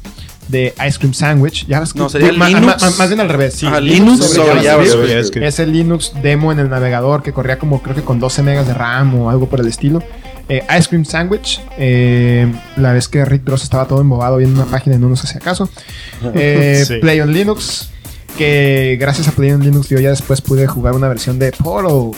[0.47, 1.67] de Ice Cream Sandwich.
[1.67, 2.65] JavaScript, No, sería ma- Linux.
[2.81, 3.53] ma- ma- más bien al revés.
[3.55, 5.37] Sí, Ajá, Linux sobre JavaScript.
[5.45, 8.67] Es el Linux demo en el navegador que corría como creo que con 12 megas
[8.67, 10.01] de RAM o algo por el estilo.
[10.49, 14.69] Eh, Ice Cream Sandwich, eh, la vez que Rick Dross estaba todo embobado viendo una
[14.69, 15.69] página y no nos hacía caso.
[16.33, 16.95] Eh, Sí.
[16.97, 17.89] Play on Linux,
[18.37, 22.11] que gracias a Play on Linux yo ya después pude jugar una versión de Portal.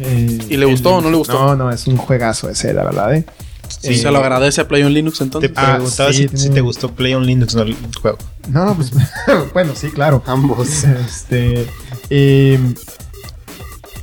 [0.00, 1.34] Eh, ¿Y le gustó o no le gustó?
[1.34, 3.14] No, no, es un juegazo ese, la verdad.
[3.14, 3.24] ¿eh?
[3.68, 5.50] Sí, se lo agradece a Play on Linux Te entonces.
[5.56, 8.18] Ah, preguntaba sí, si, tiene- si te gustó Play on Linux, no el juego.
[8.48, 8.90] No, pues
[9.54, 10.22] bueno, sí, claro.
[10.26, 10.84] Ambos.
[10.84, 11.66] Este.
[12.10, 12.56] Y,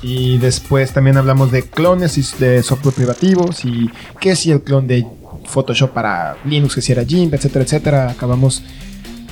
[0.01, 4.87] y después también hablamos de clones y de software privativos y que si el clon
[4.87, 5.05] de
[5.45, 8.09] Photoshop para Linux, que si era GIMP, etcétera, etcétera.
[8.09, 8.63] Acabamos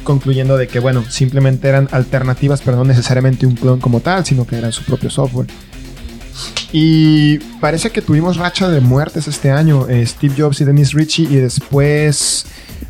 [0.03, 4.45] concluyendo de que, bueno, simplemente eran alternativas, pero no necesariamente un clon como tal, sino
[4.45, 5.47] que eran su propio software.
[6.71, 9.88] Y parece que tuvimos racha de muertes este año.
[9.89, 11.23] eh, Steve Jobs y Dennis Ritchie.
[11.23, 12.45] Y después.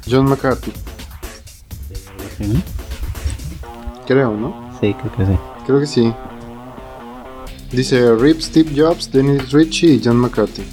[0.09, 0.71] John McCarthy,
[4.07, 4.71] creo, ¿no?
[4.81, 5.39] Sí, creo que sí.
[5.65, 6.13] Creo que sí.
[7.71, 10.63] Dice Rip Steve Jobs, Dennis Ritchie y John McCarthy.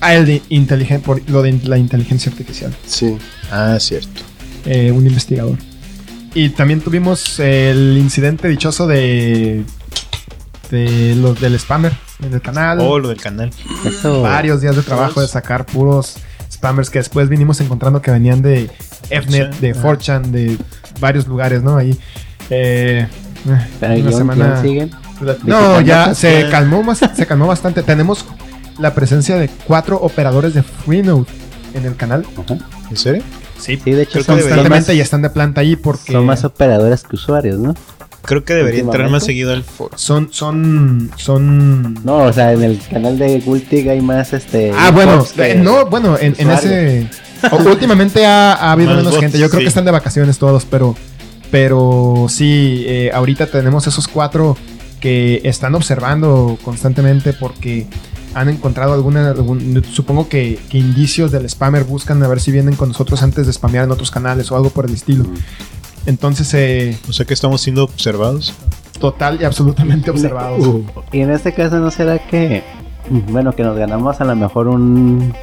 [0.00, 2.74] Ah, el de inteligen- por lo de la inteligencia artificial.
[2.86, 3.16] Sí.
[3.50, 4.22] Ah, cierto.
[4.64, 5.58] eh, un investigador.
[6.34, 9.64] Y también tuvimos el incidente dichoso de.
[10.70, 11.92] de los del spammer
[12.24, 12.78] en el canal.
[12.80, 13.50] Oh, lo del canal.
[13.84, 14.22] Eso.
[14.22, 16.16] varios días de trabajo de sacar puros
[16.50, 18.70] spammers que después vinimos encontrando que venían de
[19.10, 20.56] Fnet, de 4chan, de
[21.00, 21.76] varios lugares, ¿no?
[21.76, 21.98] Ahí.
[22.48, 23.06] Eh,
[23.80, 24.90] Pero una ¿y aún- y aún siguen.
[25.20, 27.82] No, ¿Visitando ya se calmó, más- se calmó bastante.
[27.82, 28.24] Tenemos
[28.78, 31.26] la presencia de cuatro operadores de Freenode
[31.74, 32.24] en el canal.
[32.36, 32.58] Ajá.
[32.90, 33.22] ¿En serio?
[33.58, 36.42] Sí, Sí, de hecho Creo constantemente más, y están de planta ahí porque son más
[36.44, 37.74] operadores que usuarios, ¿no?
[38.22, 39.96] Creo que debería entrar más seguido al foro.
[39.96, 41.94] son, son, son.
[42.04, 44.72] No, o sea, en el canal de Gultig hay más este.
[44.76, 47.08] Ah, bueno, que- eh, no, bueno, en, en ese.
[47.66, 49.38] últimamente ha, ha habido Más menos bots, gente.
[49.38, 49.64] Yo creo sí.
[49.64, 50.96] que están de vacaciones todos, pero.
[51.50, 54.56] Pero sí, eh, ahorita tenemos esos cuatro
[55.02, 57.86] que están observando constantemente porque
[58.34, 59.28] han encontrado alguna.
[59.30, 63.46] algún- supongo que, que indicios del spammer buscan a ver si vienen con nosotros antes
[63.46, 65.24] de spamear en otros canales o algo por el estilo.
[66.06, 68.54] Entonces, eh, O sea que estamos siendo observados.
[68.98, 70.66] total y absolutamente observados.
[71.12, 72.62] Y en este caso, ¿no será que.
[73.28, 75.34] Bueno, que nos ganamos a lo mejor un.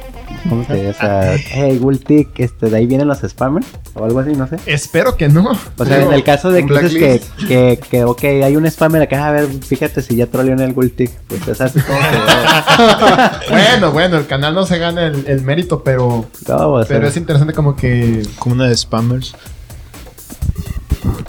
[0.48, 0.90] ¿Cómo se dice?
[0.90, 4.56] O sea, hey, Gultig, este, de ahí vienen los spammers o algo así, no sé.
[4.66, 5.52] Espero que no.
[5.76, 9.02] O sea, en el caso de que dices que, que, que, ok, hay un spammer
[9.02, 11.10] acá, a ver, fíjate si ya troleó en el Gultig.
[11.28, 13.50] Pues es así como que.
[13.50, 16.26] Bueno, bueno, el canal no se gana el, el mérito, pero.
[16.48, 19.34] No, o sea, Pero es interesante como que Como una de spammers.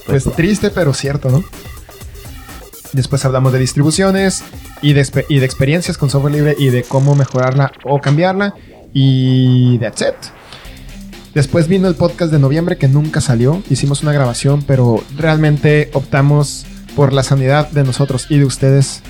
[0.06, 1.44] Pues triste, pero cierto, ¿no?
[2.94, 4.44] Después hablamos de distribuciones
[4.82, 8.54] y de, y de experiencias con software libre y de cómo mejorarla o cambiarla.
[8.94, 10.16] Y that's it.
[11.34, 13.64] Después vino el podcast de noviembre que nunca salió.
[13.70, 19.02] Hicimos una grabación, pero realmente optamos por la sanidad de nosotros y de ustedes.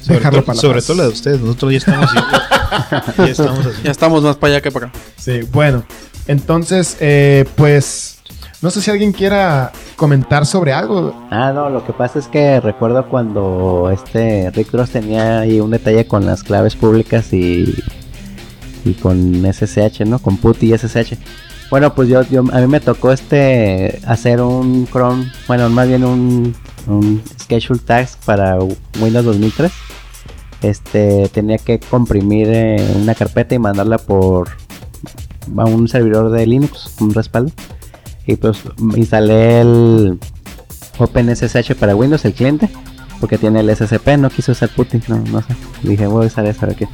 [0.00, 0.86] Sobre, Dejarlo para la sobre paz.
[0.86, 1.40] todo la de ustedes.
[1.40, 2.10] Nosotros ya estamos,
[3.18, 3.82] ya estamos así.
[3.84, 4.98] Ya estamos más para allá que para acá.
[5.16, 5.84] Sí, bueno.
[6.26, 8.14] Entonces, eh, pues...
[8.60, 11.14] No sé si alguien quiera comentar sobre algo.
[11.30, 15.70] Ah, no, lo que pasa es que recuerdo cuando este Rick Ross tenía ahí un
[15.70, 17.72] detalle con las claves públicas y,
[18.84, 20.18] y con SSH, ¿no?
[20.18, 21.16] Con PuTTY y SSH.
[21.70, 26.02] Bueno, pues yo, yo a mí me tocó este hacer un Chrome, bueno, más bien
[26.04, 26.54] un,
[27.38, 28.58] schedule task para
[29.00, 29.70] Windows 2003.
[30.62, 34.48] Este tenía que comprimir eh, una carpeta y mandarla por
[35.56, 37.52] a un servidor de Linux, un respaldo.
[38.26, 38.62] Y pues
[38.96, 40.18] instalé el
[40.98, 42.68] OpenSSH para Windows, el cliente,
[43.20, 45.54] porque tiene el SCP, no quiso usar Putin, no, no sé.
[45.82, 46.88] Dije, voy a usar eso, a ver qué.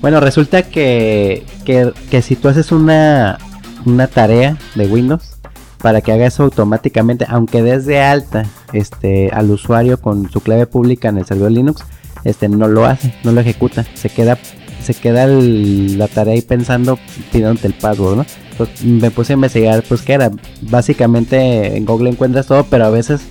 [0.00, 3.38] Bueno, resulta que, que, que si tú haces una,
[3.84, 5.40] una tarea de Windows,
[5.80, 11.08] para que haga eso automáticamente, aunque desde alta este, al usuario con su clave pública
[11.08, 11.84] en el servidor Linux,
[12.24, 14.38] este, no lo hace, no lo ejecuta, se queda,
[14.82, 16.98] se queda la tarea ahí pensando,
[17.32, 18.26] pidiéndote el password, ¿no?
[18.58, 20.30] Pues me puse a investigar, pues qué era,
[20.62, 23.22] básicamente en Google encuentras todo, pero a veces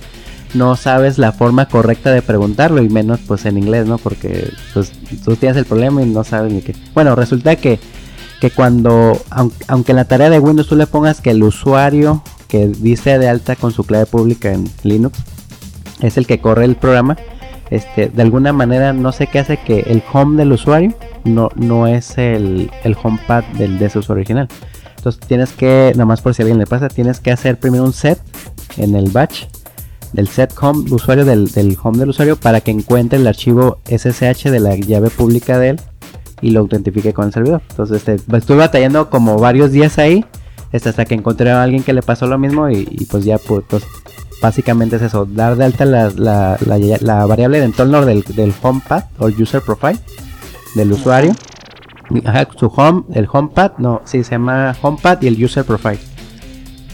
[0.54, 3.98] no sabes la forma correcta de preguntarlo y menos pues en inglés, ¿no?
[3.98, 4.92] Porque pues
[5.24, 6.74] tú tienes el problema y no sabes ni qué.
[6.94, 7.78] Bueno, resulta que,
[8.40, 12.22] que cuando, aun- aunque en la tarea de Windows tú le pongas que el usuario
[12.48, 15.18] que dice de alta con su clave pública en Linux
[16.00, 17.16] es el que corre el programa,
[17.70, 21.86] este, de alguna manera no sé qué hace que el home del usuario no, no
[21.86, 24.48] es el, el homepad del, de su original.
[24.96, 27.84] Entonces tienes que, nada más por si a alguien le pasa, tienes que hacer primero
[27.84, 28.18] un set
[28.76, 29.44] en el batch
[30.12, 33.78] del set home de usuario del, del home del usuario para que encuentre el archivo
[33.86, 35.80] SSH de la llave pública de él
[36.42, 37.62] y lo autentifique con el servidor.
[37.70, 40.24] Entonces este, estuve batallando como varios días ahí
[40.72, 43.38] este, hasta que encontré a alguien que le pasó lo mismo y, y pues ya
[43.38, 43.84] pues, pues,
[44.40, 48.54] básicamente es eso, dar de alta la, la- la- la variable de entorno del, del
[48.62, 49.98] homepad o el user profile
[50.74, 51.32] del usuario.
[52.24, 55.98] Ajá, su home, el homepad, no, sí, se llama homepad y el user profile.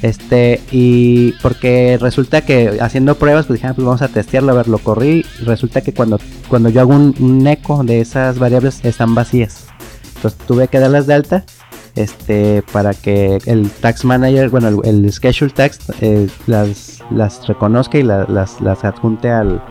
[0.03, 4.57] Este, y porque resulta que haciendo pruebas, pues dije, ah, pues vamos a testearlo, a
[4.57, 5.25] ver, lo corrí.
[5.45, 9.67] Resulta que cuando, cuando yo hago un, eco de esas variables, están vacías.
[10.17, 11.45] Entonces tuve que darlas de alta.
[11.95, 18.03] Este, para que el tax manager, bueno, el, schedule text eh, las, las reconozca y
[18.03, 19.63] la- las, las adjunte al,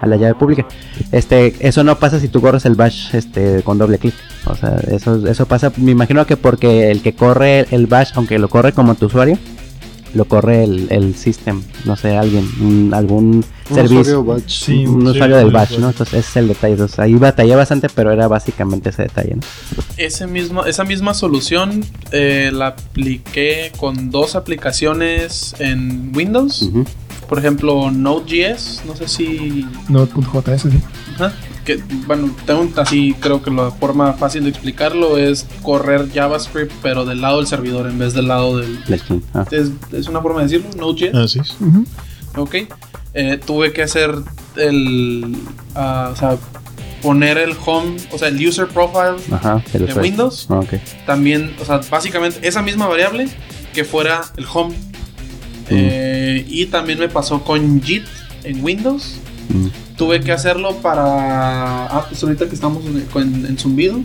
[0.00, 0.64] a la llave pública.
[1.10, 4.14] Este, eso no pasa si tú corres el bash este, con doble clic.
[4.46, 8.38] O sea, eso, eso pasa, me imagino que porque el que corre el bash, aunque
[8.38, 9.36] lo corre como tu usuario,
[10.14, 14.48] lo corre el, el system, no sé, alguien, un- algún Un servicio, batch.
[14.64, 15.78] Sí, un sí, usuario del batch.
[15.78, 15.88] ¿no?
[15.88, 16.72] Entonces ese es el detalle.
[16.74, 19.42] Entonces, ahí batallé bastante, pero era básicamente ese detalle, ¿no?
[19.96, 26.70] Ese mismo, esa misma solución eh, la apliqué con dos aplicaciones en Windows.
[27.28, 28.82] Por ejemplo, Node.js.
[28.86, 29.66] No sé si.
[29.88, 30.68] Node.js, sí.
[31.14, 31.32] Ajá,
[31.64, 36.72] que, bueno, tengo un- así, creo que la forma fácil de explicarlo es correr JavaScript,
[36.82, 38.78] pero del lado del servidor en vez del lado del.
[39.34, 41.14] Ah, Es, es una forma de decirlo, Node.js.
[41.14, 41.56] Así es.
[42.36, 42.54] Ok.
[43.14, 44.14] Eh, tuve que hacer
[44.56, 45.36] el.
[45.74, 46.36] ah, o sea,
[47.02, 50.00] poner el home, o sea, el user profile Ajá, usuario.
[50.00, 50.46] Windows.
[50.48, 50.74] Ah, ok.
[51.06, 53.28] También, o sea, básicamente esa misma variable
[53.74, 54.74] que fuera el home.
[55.70, 58.04] Eh, y también me pasó con JIT
[58.44, 59.16] en Windows.
[59.48, 59.66] Mm.
[60.02, 61.86] Tuve que hacerlo para.
[61.86, 64.00] Ah, pues ahorita que estamos en, en- en zumbido.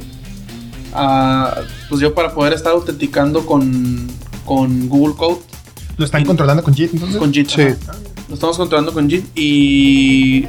[0.94, 1.56] ah,
[1.90, 4.08] pues yo para poder estar autenticando con,
[4.46, 5.38] con Google Code.
[5.98, 7.18] ¿Lo están Y- controlando con JIT entonces?
[7.18, 7.50] Con JIT.
[7.50, 7.64] Sí.
[8.28, 9.26] Lo estamos controlando con JIT.
[9.36, 10.46] Y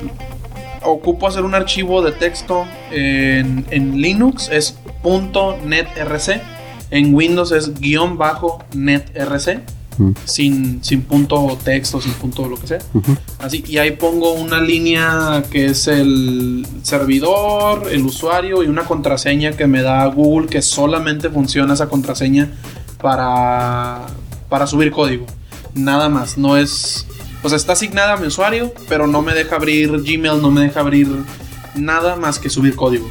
[0.82, 4.50] ocupo hacer un archivo de texto en, en Linux.
[4.52, 4.76] Es
[5.64, 6.42] .netrc.
[6.90, 9.60] En Windows es guion bajo netrc.
[9.98, 10.12] Mm.
[10.24, 12.78] Sin, sin punto texto, sin punto lo que sea.
[13.40, 19.52] Así, y ahí pongo una línea que es el servidor, el usuario y una contraseña
[19.52, 22.52] que me da Google que solamente funciona esa contraseña
[23.02, 24.06] para,
[24.48, 25.26] para subir código.
[25.74, 27.06] Nada más, no es...
[27.42, 30.62] O sea, está asignada a mi usuario, pero no me deja abrir Gmail, no me
[30.62, 31.08] deja abrir
[31.76, 33.08] nada más que subir código.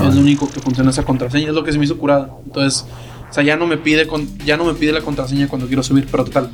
[0.00, 2.30] Es lo único que funciona esa contraseña, es lo que se me hizo curada.
[2.44, 2.84] Entonces,
[3.30, 5.82] o sea, ya no me pide con, ya no me pide la contraseña cuando quiero
[5.82, 6.50] subir, pero total.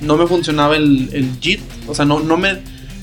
[0.00, 2.60] No me funcionaba el, el JIT, o sea, no, no me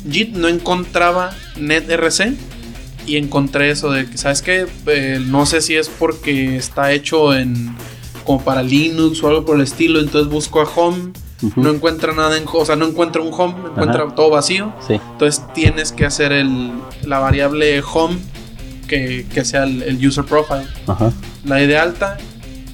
[0.10, 2.34] JIT no encontraba netrc
[3.06, 4.66] y encontré eso de que sabes qué?
[4.88, 7.76] Eh, no sé si es porque está hecho en
[8.24, 11.12] como para Linux o algo por el estilo, entonces busco a home,
[11.58, 14.16] no encuentra nada en, o sea, no encuentra un home, encuentra Ajá.
[14.16, 14.74] todo vacío.
[14.88, 14.94] Sí.
[14.94, 16.72] Entonces tienes que hacer el,
[17.04, 18.18] la variable home
[18.88, 20.66] que, que sea el, el user profile.
[20.88, 21.12] Ajá.
[21.44, 22.18] La de alta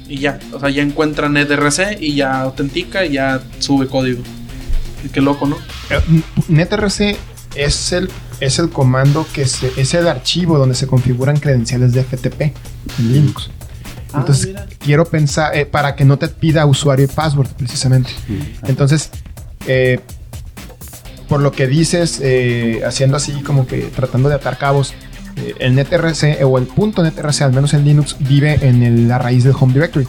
[0.09, 0.39] y ya.
[0.53, 4.21] O sea, ya encuentra netrc y ya autentica y ya sube código.
[5.05, 5.55] Y qué loco, ¿no?
[5.89, 7.17] Eh, netrc
[7.55, 12.03] es el, es el comando que se, es el archivo donde se configuran credenciales de
[12.03, 13.49] FTP en Linux.
[14.11, 14.65] Ah, Entonces, mira.
[14.79, 18.09] quiero pensar, eh, para que no te pida usuario y password, precisamente.
[18.63, 19.11] Entonces,
[19.67, 19.99] eh,
[21.27, 24.93] por lo que dices, eh, haciendo así como que tratando de atar cabos,
[25.59, 29.17] el netrc eh, o el punto netrc, al menos en Linux, vive en el- la
[29.17, 30.07] raíz del home directory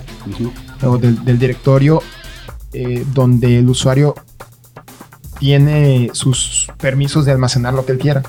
[0.83, 2.03] o del, del directorio
[2.73, 4.15] eh, donde el usuario
[5.39, 8.23] tiene sus permisos de almacenar lo que él quiera.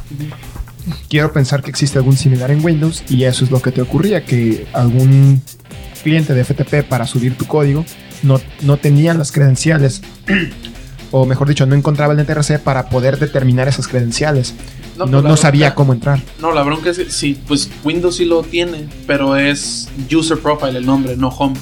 [1.10, 4.26] Quiero pensar que existe algún similar en Windows y eso es lo que te ocurría,
[4.26, 5.42] que algún
[6.04, 7.86] cliente de FTP para subir tu código
[8.24, 10.02] no, no tenía las credenciales,
[11.12, 14.56] o mejor dicho, no encontraba el NTRC para poder determinar esas credenciales.
[15.06, 16.22] No, pues no, la sabía cómo entrar.
[16.40, 20.78] No, la bronca es que sí, pues Windows sí lo tiene, pero es user profile
[20.78, 21.56] el nombre, no home.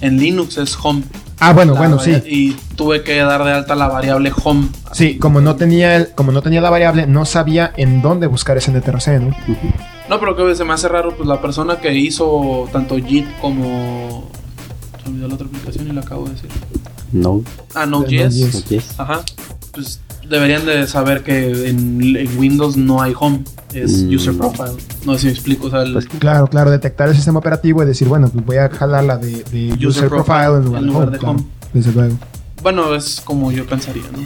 [0.00, 1.02] En Linux es home.
[1.40, 2.10] Ah, bueno, La bueno, sí.
[2.26, 4.68] Y tuve que dar de alta la variable home.
[4.92, 8.56] Sí, como no tenía el, como no tenía la variable, no sabía en dónde buscar
[8.56, 9.36] ese NTRC, ¿no?
[10.08, 14.30] No, pero que se me hace raro, pues la persona que hizo tanto JIT como.
[15.02, 16.50] Se olvidó la otra aplicación y la acabo de decir.
[17.12, 17.42] No.
[17.74, 17.86] Ah.
[18.08, 18.94] Yes.
[18.98, 19.22] Ajá.
[19.72, 24.14] Pues deberían de saber que en, en Windows no hay home, es Mm.
[24.14, 24.72] user profile.
[25.04, 25.66] No sé si me explico.
[25.66, 28.56] O sea, el Pues, Claro, claro, detectar el sistema operativo y decir, bueno, pues voy
[28.56, 31.10] a jalar la de, de user, User profile, profile en lugar, en de, lugar home,
[31.12, 31.44] de claro, home.
[31.72, 32.16] Desde luego.
[32.62, 34.18] bueno, es como yo pensaría, ¿no?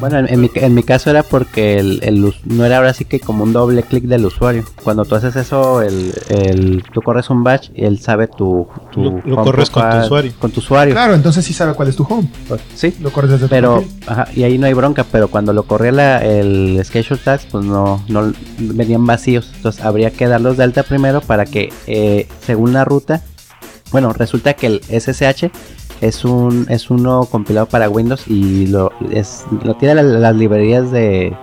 [0.00, 3.20] Bueno, en, en mi, en mi caso era porque el, no era ahora sí que
[3.20, 4.64] como un doble clic del usuario.
[4.82, 9.02] Cuando tú haces eso, el, el- tú corres un batch y él sabe tu, tu
[9.04, 10.32] Lo- lo home corres con tu usuario.
[10.40, 10.92] Con tu usuario.
[10.94, 12.28] Claro, entonces sí sabe cuál es tu home.
[12.74, 12.96] Sí.
[13.00, 14.00] Lo corres desde tu Pero, perfil.
[14.08, 17.64] ajá, y ahí no hay bronca, pero cuando lo corría la, el schedule tags, pues
[17.64, 19.52] no, no venían vacíos.
[19.56, 23.22] Entonces habría que darlos de alta primero para que, eh, según la ruta,
[23.92, 25.50] bueno, resulta que el SSH
[26.00, 30.90] es un es uno compilado para Windows y lo es lo tiene la- las librerías
[30.90, 31.34] de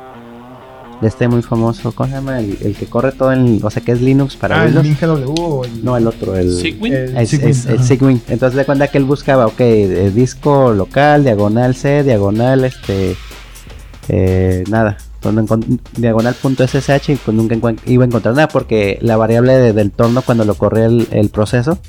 [1.02, 2.39] de este muy famoso, ¿cómo se llama?
[2.39, 4.86] El, el que corre todo en, o sea, que es Linux para Ah, el Windows.
[5.02, 6.94] MinGW o el, No, el otro, el Sigwin.
[6.94, 8.34] el Sigwin, el.
[8.34, 13.18] Entonces de cuenta que él buscaba, ok, eh, disco local, diagonal C, diagonal este,
[14.08, 18.98] eh, nada, cuando encon- diagonal punto SSH y pues nunca iba a encontrar nada porque
[19.02, 21.80] la variable de- del torno cuando lo corría el, el proceso,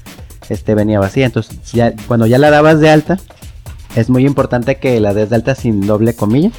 [0.50, 1.26] este venía vacía.
[1.26, 3.18] Entonces ya cuando ya la dabas de alta,
[3.96, 6.50] es muy importante que la des de alta sin doble comilla.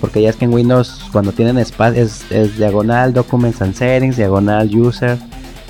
[0.00, 4.74] Porque ya es que en Windows cuando tienen espacio es, diagonal documents and settings, diagonal
[4.74, 5.18] user,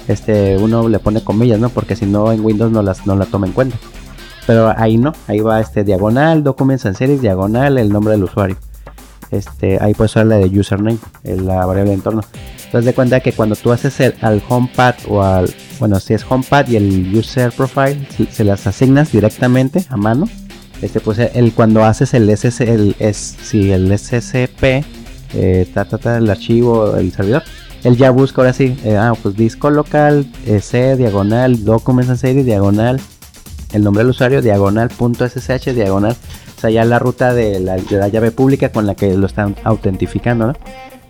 [0.07, 1.69] este uno le pone comillas, ¿no?
[1.69, 3.77] Porque si no en Windows no las no la toma en cuenta.
[4.47, 8.57] pero ahí no, ahí va este diagonal, documents and series, diagonal, el nombre del usuario.
[9.31, 12.23] Este, ahí puedes usar la de username, la variable de entorno.
[12.69, 16.23] Entonces de cuenta que cuando tú haces el, al homepad o al, bueno, si es
[16.29, 20.29] homepad y el user profile, se, se las asignas directamente a mano.
[20.83, 24.85] Este, pues el, cuando haces el SS, el, es, si el SSP,
[25.33, 27.43] eh, ta, ta, ta, el archivo, el servidor,
[27.85, 32.19] él ya busca ahora sí, eh, ah, pues disco local, eh, C, diagonal, documents and
[32.19, 33.01] series, diagonal,
[33.73, 36.15] el nombre del usuario, diagonal, punto SSH, diagonal,
[36.57, 39.27] o sea, ya la ruta de la, de la llave pública con la que lo
[39.27, 40.53] están autentificando, ¿no?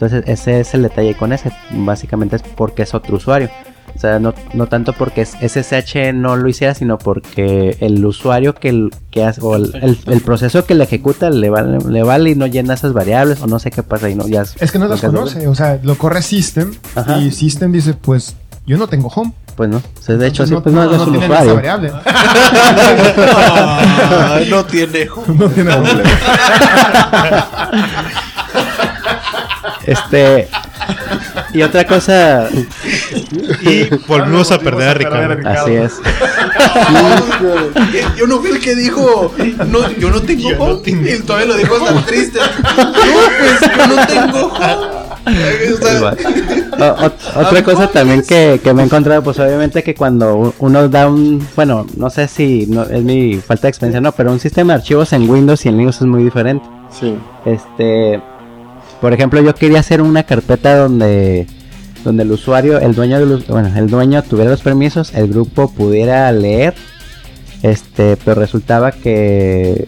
[0.01, 3.51] Entonces, ese es el detalle con ese, básicamente es porque es otro usuario.
[3.97, 8.55] O sea, no, no tanto porque es- SSH no lo hiciera, sino porque el usuario
[8.55, 12.03] que, el- que hace, o el, el- el proceso que le ejecuta le vale, le
[12.05, 14.71] vale y no llena esas variables, o no sé qué pasa y no, ya Es
[14.71, 17.19] que no las conoce, o sea, lo corre System Ajá.
[17.19, 18.37] y System dice, pues
[18.67, 19.33] yo no tengo home.
[19.57, 21.55] Pues no, o sea, de hecho, sí, pues no, es un tienen esa usuario.
[21.57, 21.93] variable.
[24.31, 25.09] Ay, no tiene.
[25.27, 25.89] no tiene home.
[29.89, 30.49] Este.
[31.55, 32.51] Y otra cosa,
[33.63, 35.49] Y volvimos a perder a Ricardo.
[35.49, 35.95] así es.
[38.19, 39.33] Yo no fui el que dijo,
[39.67, 40.81] no, yo no tengo home.
[40.87, 42.39] Y todavía lo dijo hasta triste.
[42.39, 42.93] No,
[43.39, 44.99] pues yo no tengo home.
[46.79, 51.09] O otra cosa también que, que me he encontrado, pues obviamente que cuando uno da
[51.09, 54.75] un, bueno, no sé si no, es mi falta de experiencia, no, pero un sistema
[54.75, 56.67] de archivos en Windows y en Linux es muy diferente.
[56.91, 57.17] Sí.
[57.45, 58.21] Este,
[59.01, 61.47] por ejemplo, yo quería hacer una carpeta donde,
[62.05, 65.71] donde el usuario, el dueño del, us- bueno, el dueño tuviera los permisos, el grupo
[65.73, 66.75] pudiera leer,
[67.63, 69.87] este, pero resultaba que,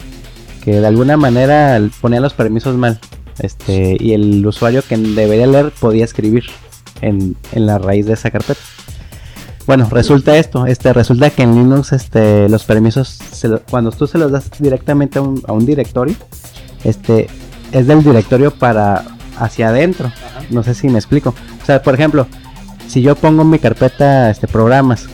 [0.65, 2.99] que de alguna manera ponía los permisos mal,
[3.41, 6.45] este, y el usuario que debería leer podía escribir
[7.01, 8.61] en, en la raíz de esa carpeta.
[9.67, 13.19] Bueno, resulta esto, este, resulta que en Linux, este, los permisos,
[13.71, 16.17] cuando tú se los das directamente a un, a un directorio,
[16.83, 17.29] este,
[17.73, 19.05] es del directorio para
[19.39, 20.13] hacia adentro.
[20.51, 21.35] No sé si me explico.
[21.63, 22.27] O sea, por ejemplo,
[22.89, 25.07] si yo pongo en mi carpeta este programas,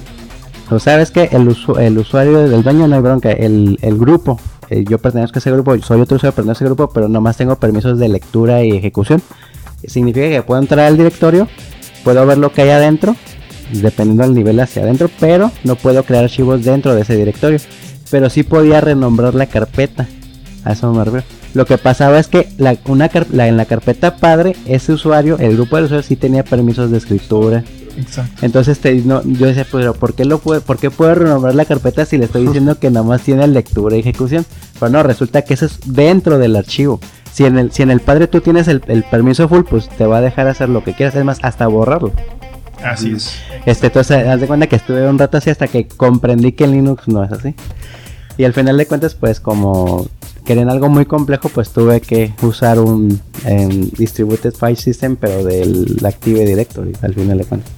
[0.70, 4.40] o sabes que el, usu- el usuario del dueño no hay bronca, el, el grupo,
[4.68, 7.36] eh, yo pertenezco a ese grupo, soy otro usuario, pertenezco a ese grupo, pero nomás
[7.36, 9.22] tengo permisos de lectura y ejecución.
[9.86, 11.46] Significa que puedo entrar al directorio,
[12.02, 13.14] puedo ver lo que hay adentro,
[13.70, 17.58] dependiendo del nivel hacia adentro, pero no puedo crear archivos dentro de ese directorio.
[18.10, 20.06] Pero sí podía renombrar la carpeta.
[20.66, 21.24] A eso me refiero.
[21.54, 25.38] Lo que pasaba es que la, una car- la- en la carpeta padre, ese usuario,
[25.38, 27.62] el grupo de usuarios sí tenía permisos de escritura.
[27.96, 28.44] Exacto.
[28.44, 31.64] Entonces te, no, yo decía, pero ¿por qué, lo puede, ¿por qué puedo renombrar la
[31.64, 34.44] carpeta si le estoy diciendo que nada más tiene lectura y ejecución?
[34.78, 37.00] Pero no, resulta que eso es dentro del archivo.
[37.32, 40.04] Si en el, si en el padre tú tienes el, el permiso full, pues te
[40.04, 42.12] va a dejar hacer lo que quieras, es más, hasta borrarlo.
[42.84, 43.34] Así es.
[43.64, 46.72] Este, entonces, haz de cuenta que estuve un rato así hasta que comprendí que en
[46.72, 47.54] Linux no es así.
[48.38, 50.06] Y al final de cuentas, pues como
[50.46, 55.98] querían algo muy complejo, pues tuve que usar un em, Distributed File System, pero del
[56.04, 57.72] Active Directory, al final de cuentas.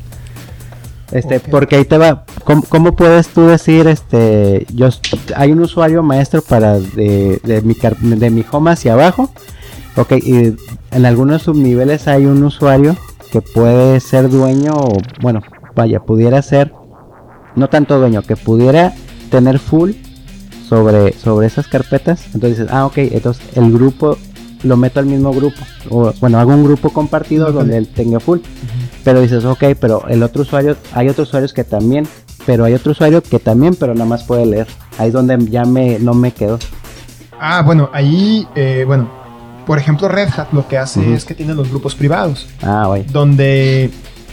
[1.11, 4.91] Este, porque ahí te va, ¿cómo, cómo puedes tú decir, este, yo,
[5.35, 7.75] hay un usuario maestro para de, de mi,
[8.16, 9.31] de mi home hacia abajo,
[9.97, 10.55] ok, y
[10.91, 12.95] en algunos subniveles hay un usuario
[13.33, 15.41] que puede ser dueño, o bueno,
[15.75, 16.75] vaya, pudiera ser,
[17.57, 18.93] no tanto dueño, que pudiera
[19.31, 19.93] tener full
[20.69, 22.27] sobre, sobre esas carpetas.
[22.27, 24.16] Entonces dices, ah, ok, entonces el grupo
[24.62, 25.61] lo meto al mismo grupo.
[25.91, 28.41] O bueno, hago un grupo compartido donde él tenga full.
[29.05, 32.07] Pero dices, ok, pero el otro usuario, hay otros usuarios que también,
[32.45, 34.66] pero hay otro usuario que también, pero nada más puede leer.
[34.99, 36.59] Ahí es donde ya me, no me quedo.
[37.41, 39.09] Ah, bueno, ahí, eh, bueno,
[39.66, 43.91] por ejemplo, Red Hat lo que hace es que tiene los grupos privados, Ah, donde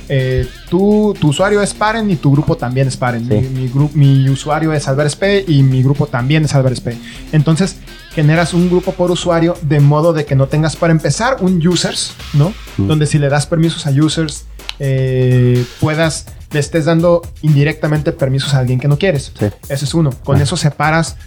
[0.10, 3.28] eh, tú, tu usuario es Paren y tu grupo también es Paren.
[3.28, 3.36] Sí.
[3.36, 6.89] Mi, mi usuario es AlbertSP y mi grupo también es AlbertSP.
[7.32, 7.78] Entonces,
[8.14, 12.14] generas un grupo por usuario de modo de que no tengas para empezar un users,
[12.34, 12.53] ¿no?
[12.78, 12.88] Mm.
[12.88, 14.45] Donde si le das permisos a users,
[14.80, 19.32] eh, puedas, le estés dando indirectamente permisos a alguien que no quieres.
[19.38, 19.47] Sí.
[19.70, 20.12] Ese es uno.
[20.24, 20.43] Con Ah.
[20.43, 21.18] eso separas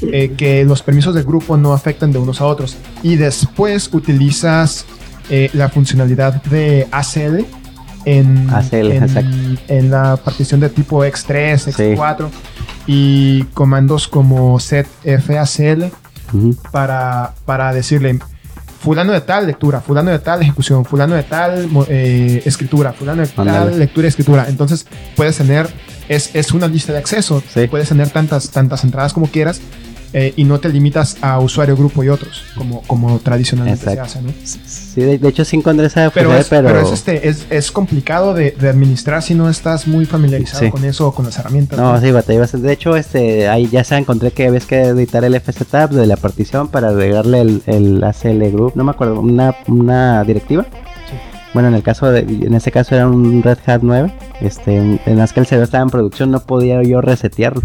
[0.00, 2.76] eh, que los permisos del grupo no afecten de unos a otros.
[3.02, 4.84] Y después utilizas
[5.30, 7.44] eh, la funcionalidad de ACL
[8.04, 11.70] en, ACL, en, en la partición de tipo X3, Sí.
[11.82, 12.28] X4
[12.86, 15.84] y comandos como setfacl
[16.32, 16.56] Ujú.
[16.72, 18.18] para, para decirle
[18.80, 23.28] fulano de tal lectura, fulano de tal ejecución, fulano de tal eh, escritura, fulano de
[23.28, 24.46] tal lectura y escritura.
[24.48, 25.68] Entonces puedes tener,
[26.08, 27.68] es, es una lista de acceso, Sí.
[27.68, 29.60] puedes tener tantas, tantas entradas como quieras
[30.12, 34.10] eh, y no te limitas a usuario, grupo y otros, como, como tradicionalmente Exacto.
[34.12, 34.32] se hace, ¿no?
[34.44, 38.34] Sí, de, de hecho sí encontré esa Pero, pero, pero es, este, es, es complicado
[38.34, 40.70] de, de administrar si no estás muy familiarizado Sí.
[40.70, 41.78] con eso o con las herramientas.
[41.78, 42.66] No, sí, batallé bastante.
[42.66, 46.16] De hecho, este, ahí ya se encontré que ves que editar el FSTab de la
[46.16, 50.66] partición para agregarle el, el ACL group, no me acuerdo, una, una directiva.
[51.54, 54.10] Bueno, en el caso de, en este caso era un Red Hat 9,
[54.40, 57.62] este, en las que el servidor estaba en producción, no podía yo resetearlo.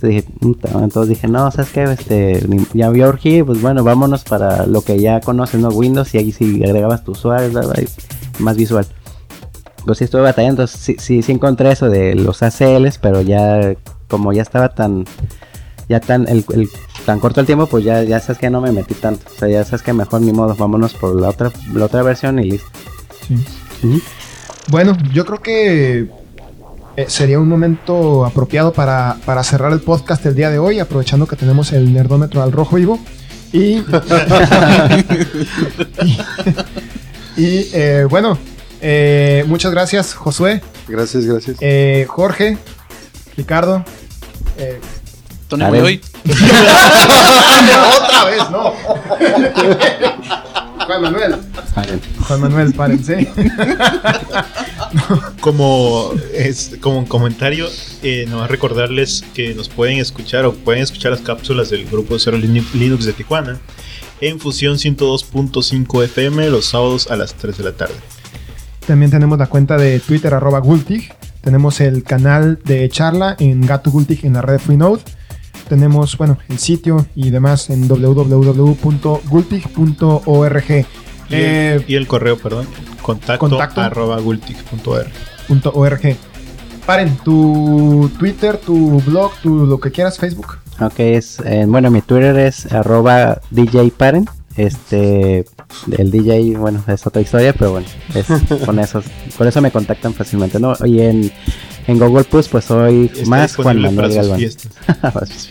[0.00, 1.82] Entonces dije, "Puta", entonces dije, no, ¿sabes qué?
[1.84, 5.68] Este, ya había urgido, pues bueno, vámonos para lo que ya conoces, ¿no?
[5.70, 7.74] Windows, y ahí sí agregabas tu usuario, bla, bla,
[8.38, 8.86] más visual.
[9.84, 13.74] Pues sí estuve batallando, entonces sí, sí, sí encontré eso de los ACLs, pero ya
[14.08, 15.04] como ya estaba tan
[15.88, 16.68] ya tan el, el-
[17.06, 19.24] tan corto el tiempo, pues ya, ya sabes que no me metí tanto.
[19.34, 22.38] O sea, ya sabes que mejor ni modo, vámonos por la otra, la otra versión
[22.38, 22.68] y listo.
[23.26, 24.02] Sí.
[24.70, 26.10] Bueno, yo creo que
[26.98, 31.26] eh, sería un momento apropiado para, para cerrar el podcast el día de hoy, aprovechando
[31.28, 32.98] que tenemos el nerdómetro al rojo vivo.
[33.52, 33.76] Y,
[36.04, 36.18] y,
[37.36, 38.36] y, eh, bueno,
[38.80, 41.56] eh, muchas gracias, Josué, Gracias, gracias.
[41.60, 42.58] eh, Jorge,
[43.36, 43.84] Ricardo.
[44.58, 44.80] eh,
[45.46, 45.80] Tony ver.
[45.82, 46.00] Boy.
[48.02, 48.72] Otra vez, no.
[50.88, 51.36] Juan Manuel.
[52.26, 53.28] Juan Manuel, párense.
[55.40, 57.66] Como, es, como un comentario,
[58.02, 62.20] eh, nomás recordarles que nos pueden escuchar o pueden escuchar las cápsulas del grupo de
[62.20, 63.58] Cero Lin- Linux de Tijuana
[64.20, 67.94] en Fusión 102.5 FM los sábados a las 3 de la tarde.
[68.86, 71.12] También tenemos la cuenta de Twitter, arroba Gultig.
[71.42, 75.02] Tenemos el canal de charla en Gato Gultig en la red Freenode.
[75.68, 80.70] Tenemos, bueno, el sitio y demás en www.gultig.org.
[80.70, 80.86] Y,
[81.34, 82.66] Eh, el, y el correo, perdón,
[83.02, 83.80] contacto, Contacto.
[83.80, 85.08] arroba gultic.org.
[85.46, 86.16] punto .org.
[86.86, 90.56] Paren, tu Twitter, tu blog, tu lo que quieras, Facebook.
[90.80, 94.26] Ok, es, eh, bueno, mi Twitter es arroba DJ Paren.
[94.56, 95.44] Este,
[95.96, 98.26] el DJ, bueno, es otra historia, pero bueno, es
[98.64, 99.02] con eso,
[99.36, 100.72] con eso me contactan fácilmente, ¿no?
[100.84, 101.30] Y en,
[101.88, 104.38] en Google Plus, pues soy Está más Juan Manuel Galván.
[104.38, 104.70] fiestas.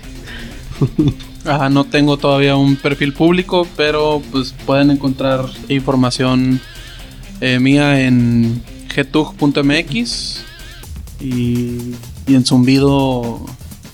[1.45, 6.61] Ajá, no tengo todavía un perfil público, pero pues pueden encontrar información
[7.41, 8.61] eh, mía en
[8.93, 10.43] getug.mx
[11.19, 11.95] y,
[12.27, 13.45] y en zumbido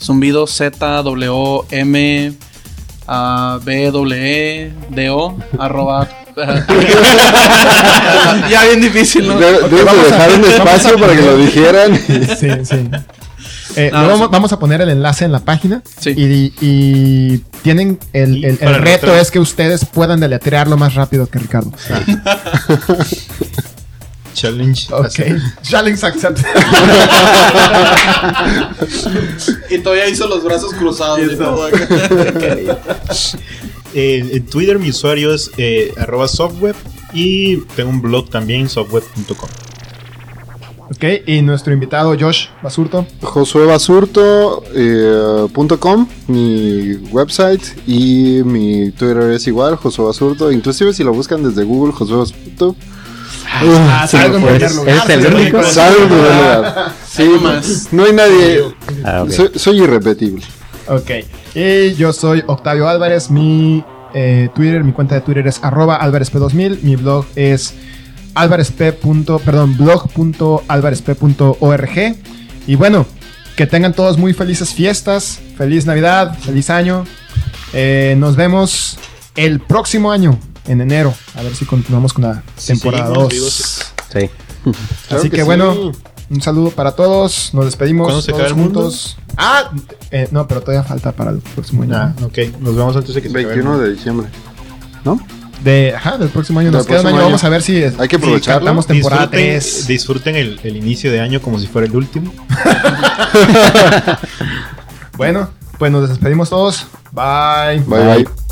[0.02, 2.34] zumbido Z W M
[3.08, 6.10] A B W E D O arroba
[8.50, 9.38] ya bien difícil, ¿no?
[9.40, 11.96] De- Debes de vamos a- dejar un vamos a espacio para que lo dijeran.
[12.40, 12.90] Sí, sí.
[13.76, 15.82] Eh, No, vamos, a poner el enlace en la página.
[16.00, 16.12] Sí.
[16.16, 20.94] Y, y tienen el, Y el- el para reto es que ustedes puedan deletrearlo más
[20.94, 21.72] rápido que Ricardo.
[24.36, 24.94] Challenge.
[24.94, 25.20] Ok.
[25.64, 26.46] Challenge accepted.
[29.72, 31.20] Y todavía hizo los brazos cruzados.
[33.94, 36.76] Eh, en Twitter mi usuario es eh, arroba softweb
[37.14, 39.50] y tengo un blog también, softweb.com.
[40.89, 41.04] ok.
[41.28, 43.06] Y nuestro invitado Josh Basurto.
[43.22, 50.52] josuebasurto.com, mi website y mi Twitter es igual, Josué Basurto.
[50.52, 52.76] Inclusive si lo buscan desde Google, Josué Basurto.
[53.56, 55.12] Ah, salgo en pues, primer lugar.
[55.12, 55.64] ¿eres el Sí, único?
[55.64, 56.94] Salgo en primer lugar.
[57.08, 57.88] Sí, no más.
[57.91, 58.64] no hay nadie.
[59.06, 59.26] Ah,
[59.56, 60.41] soy irrepetible.
[60.88, 61.10] Ok.
[61.56, 63.30] Y yo soy Octavio Álvarez.
[63.30, 66.82] Mi eh, Twitter, mi cuenta de Twitter es arroba álvarezp2000.
[66.82, 67.74] Mi blog es
[68.36, 68.82] álvarezp.
[69.02, 72.16] punto- Perdón, blog.álvarezp.org.
[72.68, 73.06] Y bueno,
[73.56, 75.40] que tengan todos muy felices fiestas.
[75.58, 77.06] Feliz Navidad, feliz año.
[77.74, 78.98] Eh, nos vemos
[79.36, 81.14] el próximo año, en enero.
[81.36, 83.34] A ver si continuamos con la temporada seguimos 2.
[83.34, 83.82] vivos.
[84.12, 84.30] Sí.
[85.08, 85.42] Claro Así que, sí.
[85.44, 85.92] bueno,
[86.30, 87.54] un saludo para todos.
[87.54, 88.92] Nos despedimos ¿Cuándo se todos el mundo?
[89.38, 89.72] Ah,
[90.12, 91.96] eh, no, pero todavía falta para el próximo año.
[91.96, 93.84] Ah, ok, nos vemos antes de que se acabe el 21 mundo.
[93.86, 94.28] de diciembre.
[95.04, 95.20] ¿No?
[95.64, 96.72] De, ajá, del próximo año.
[96.72, 97.24] Nos Del queda un año.
[97.26, 98.60] Vamos a ver si, Hay que si aprovecharlo.
[98.60, 99.88] cantamos temporada disfruten 3.
[99.88, 102.34] disfruten el, el inicio de año como si fuera el último.
[105.16, 106.88] Bueno, pues nos despedimos todos.
[107.12, 107.80] Bye.
[107.86, 108.43] Bye bye.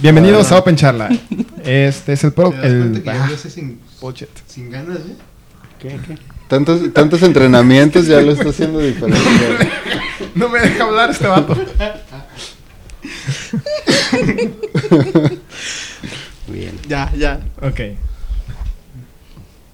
[0.00, 1.08] Bienvenidos a Open Charla.
[1.64, 2.50] Este es el pro.
[2.50, 3.80] ¿Te das El, cuenta que ya ah, sin,
[4.46, 5.16] sin ganas, ¿eh?
[6.48, 9.20] Tantos, tantos entrenamientos ya lo está haciendo diferente.
[10.34, 11.56] No me deja hablar este vato.
[16.48, 16.78] Bien.
[16.88, 17.40] Ya, ya.
[17.62, 17.80] Ok.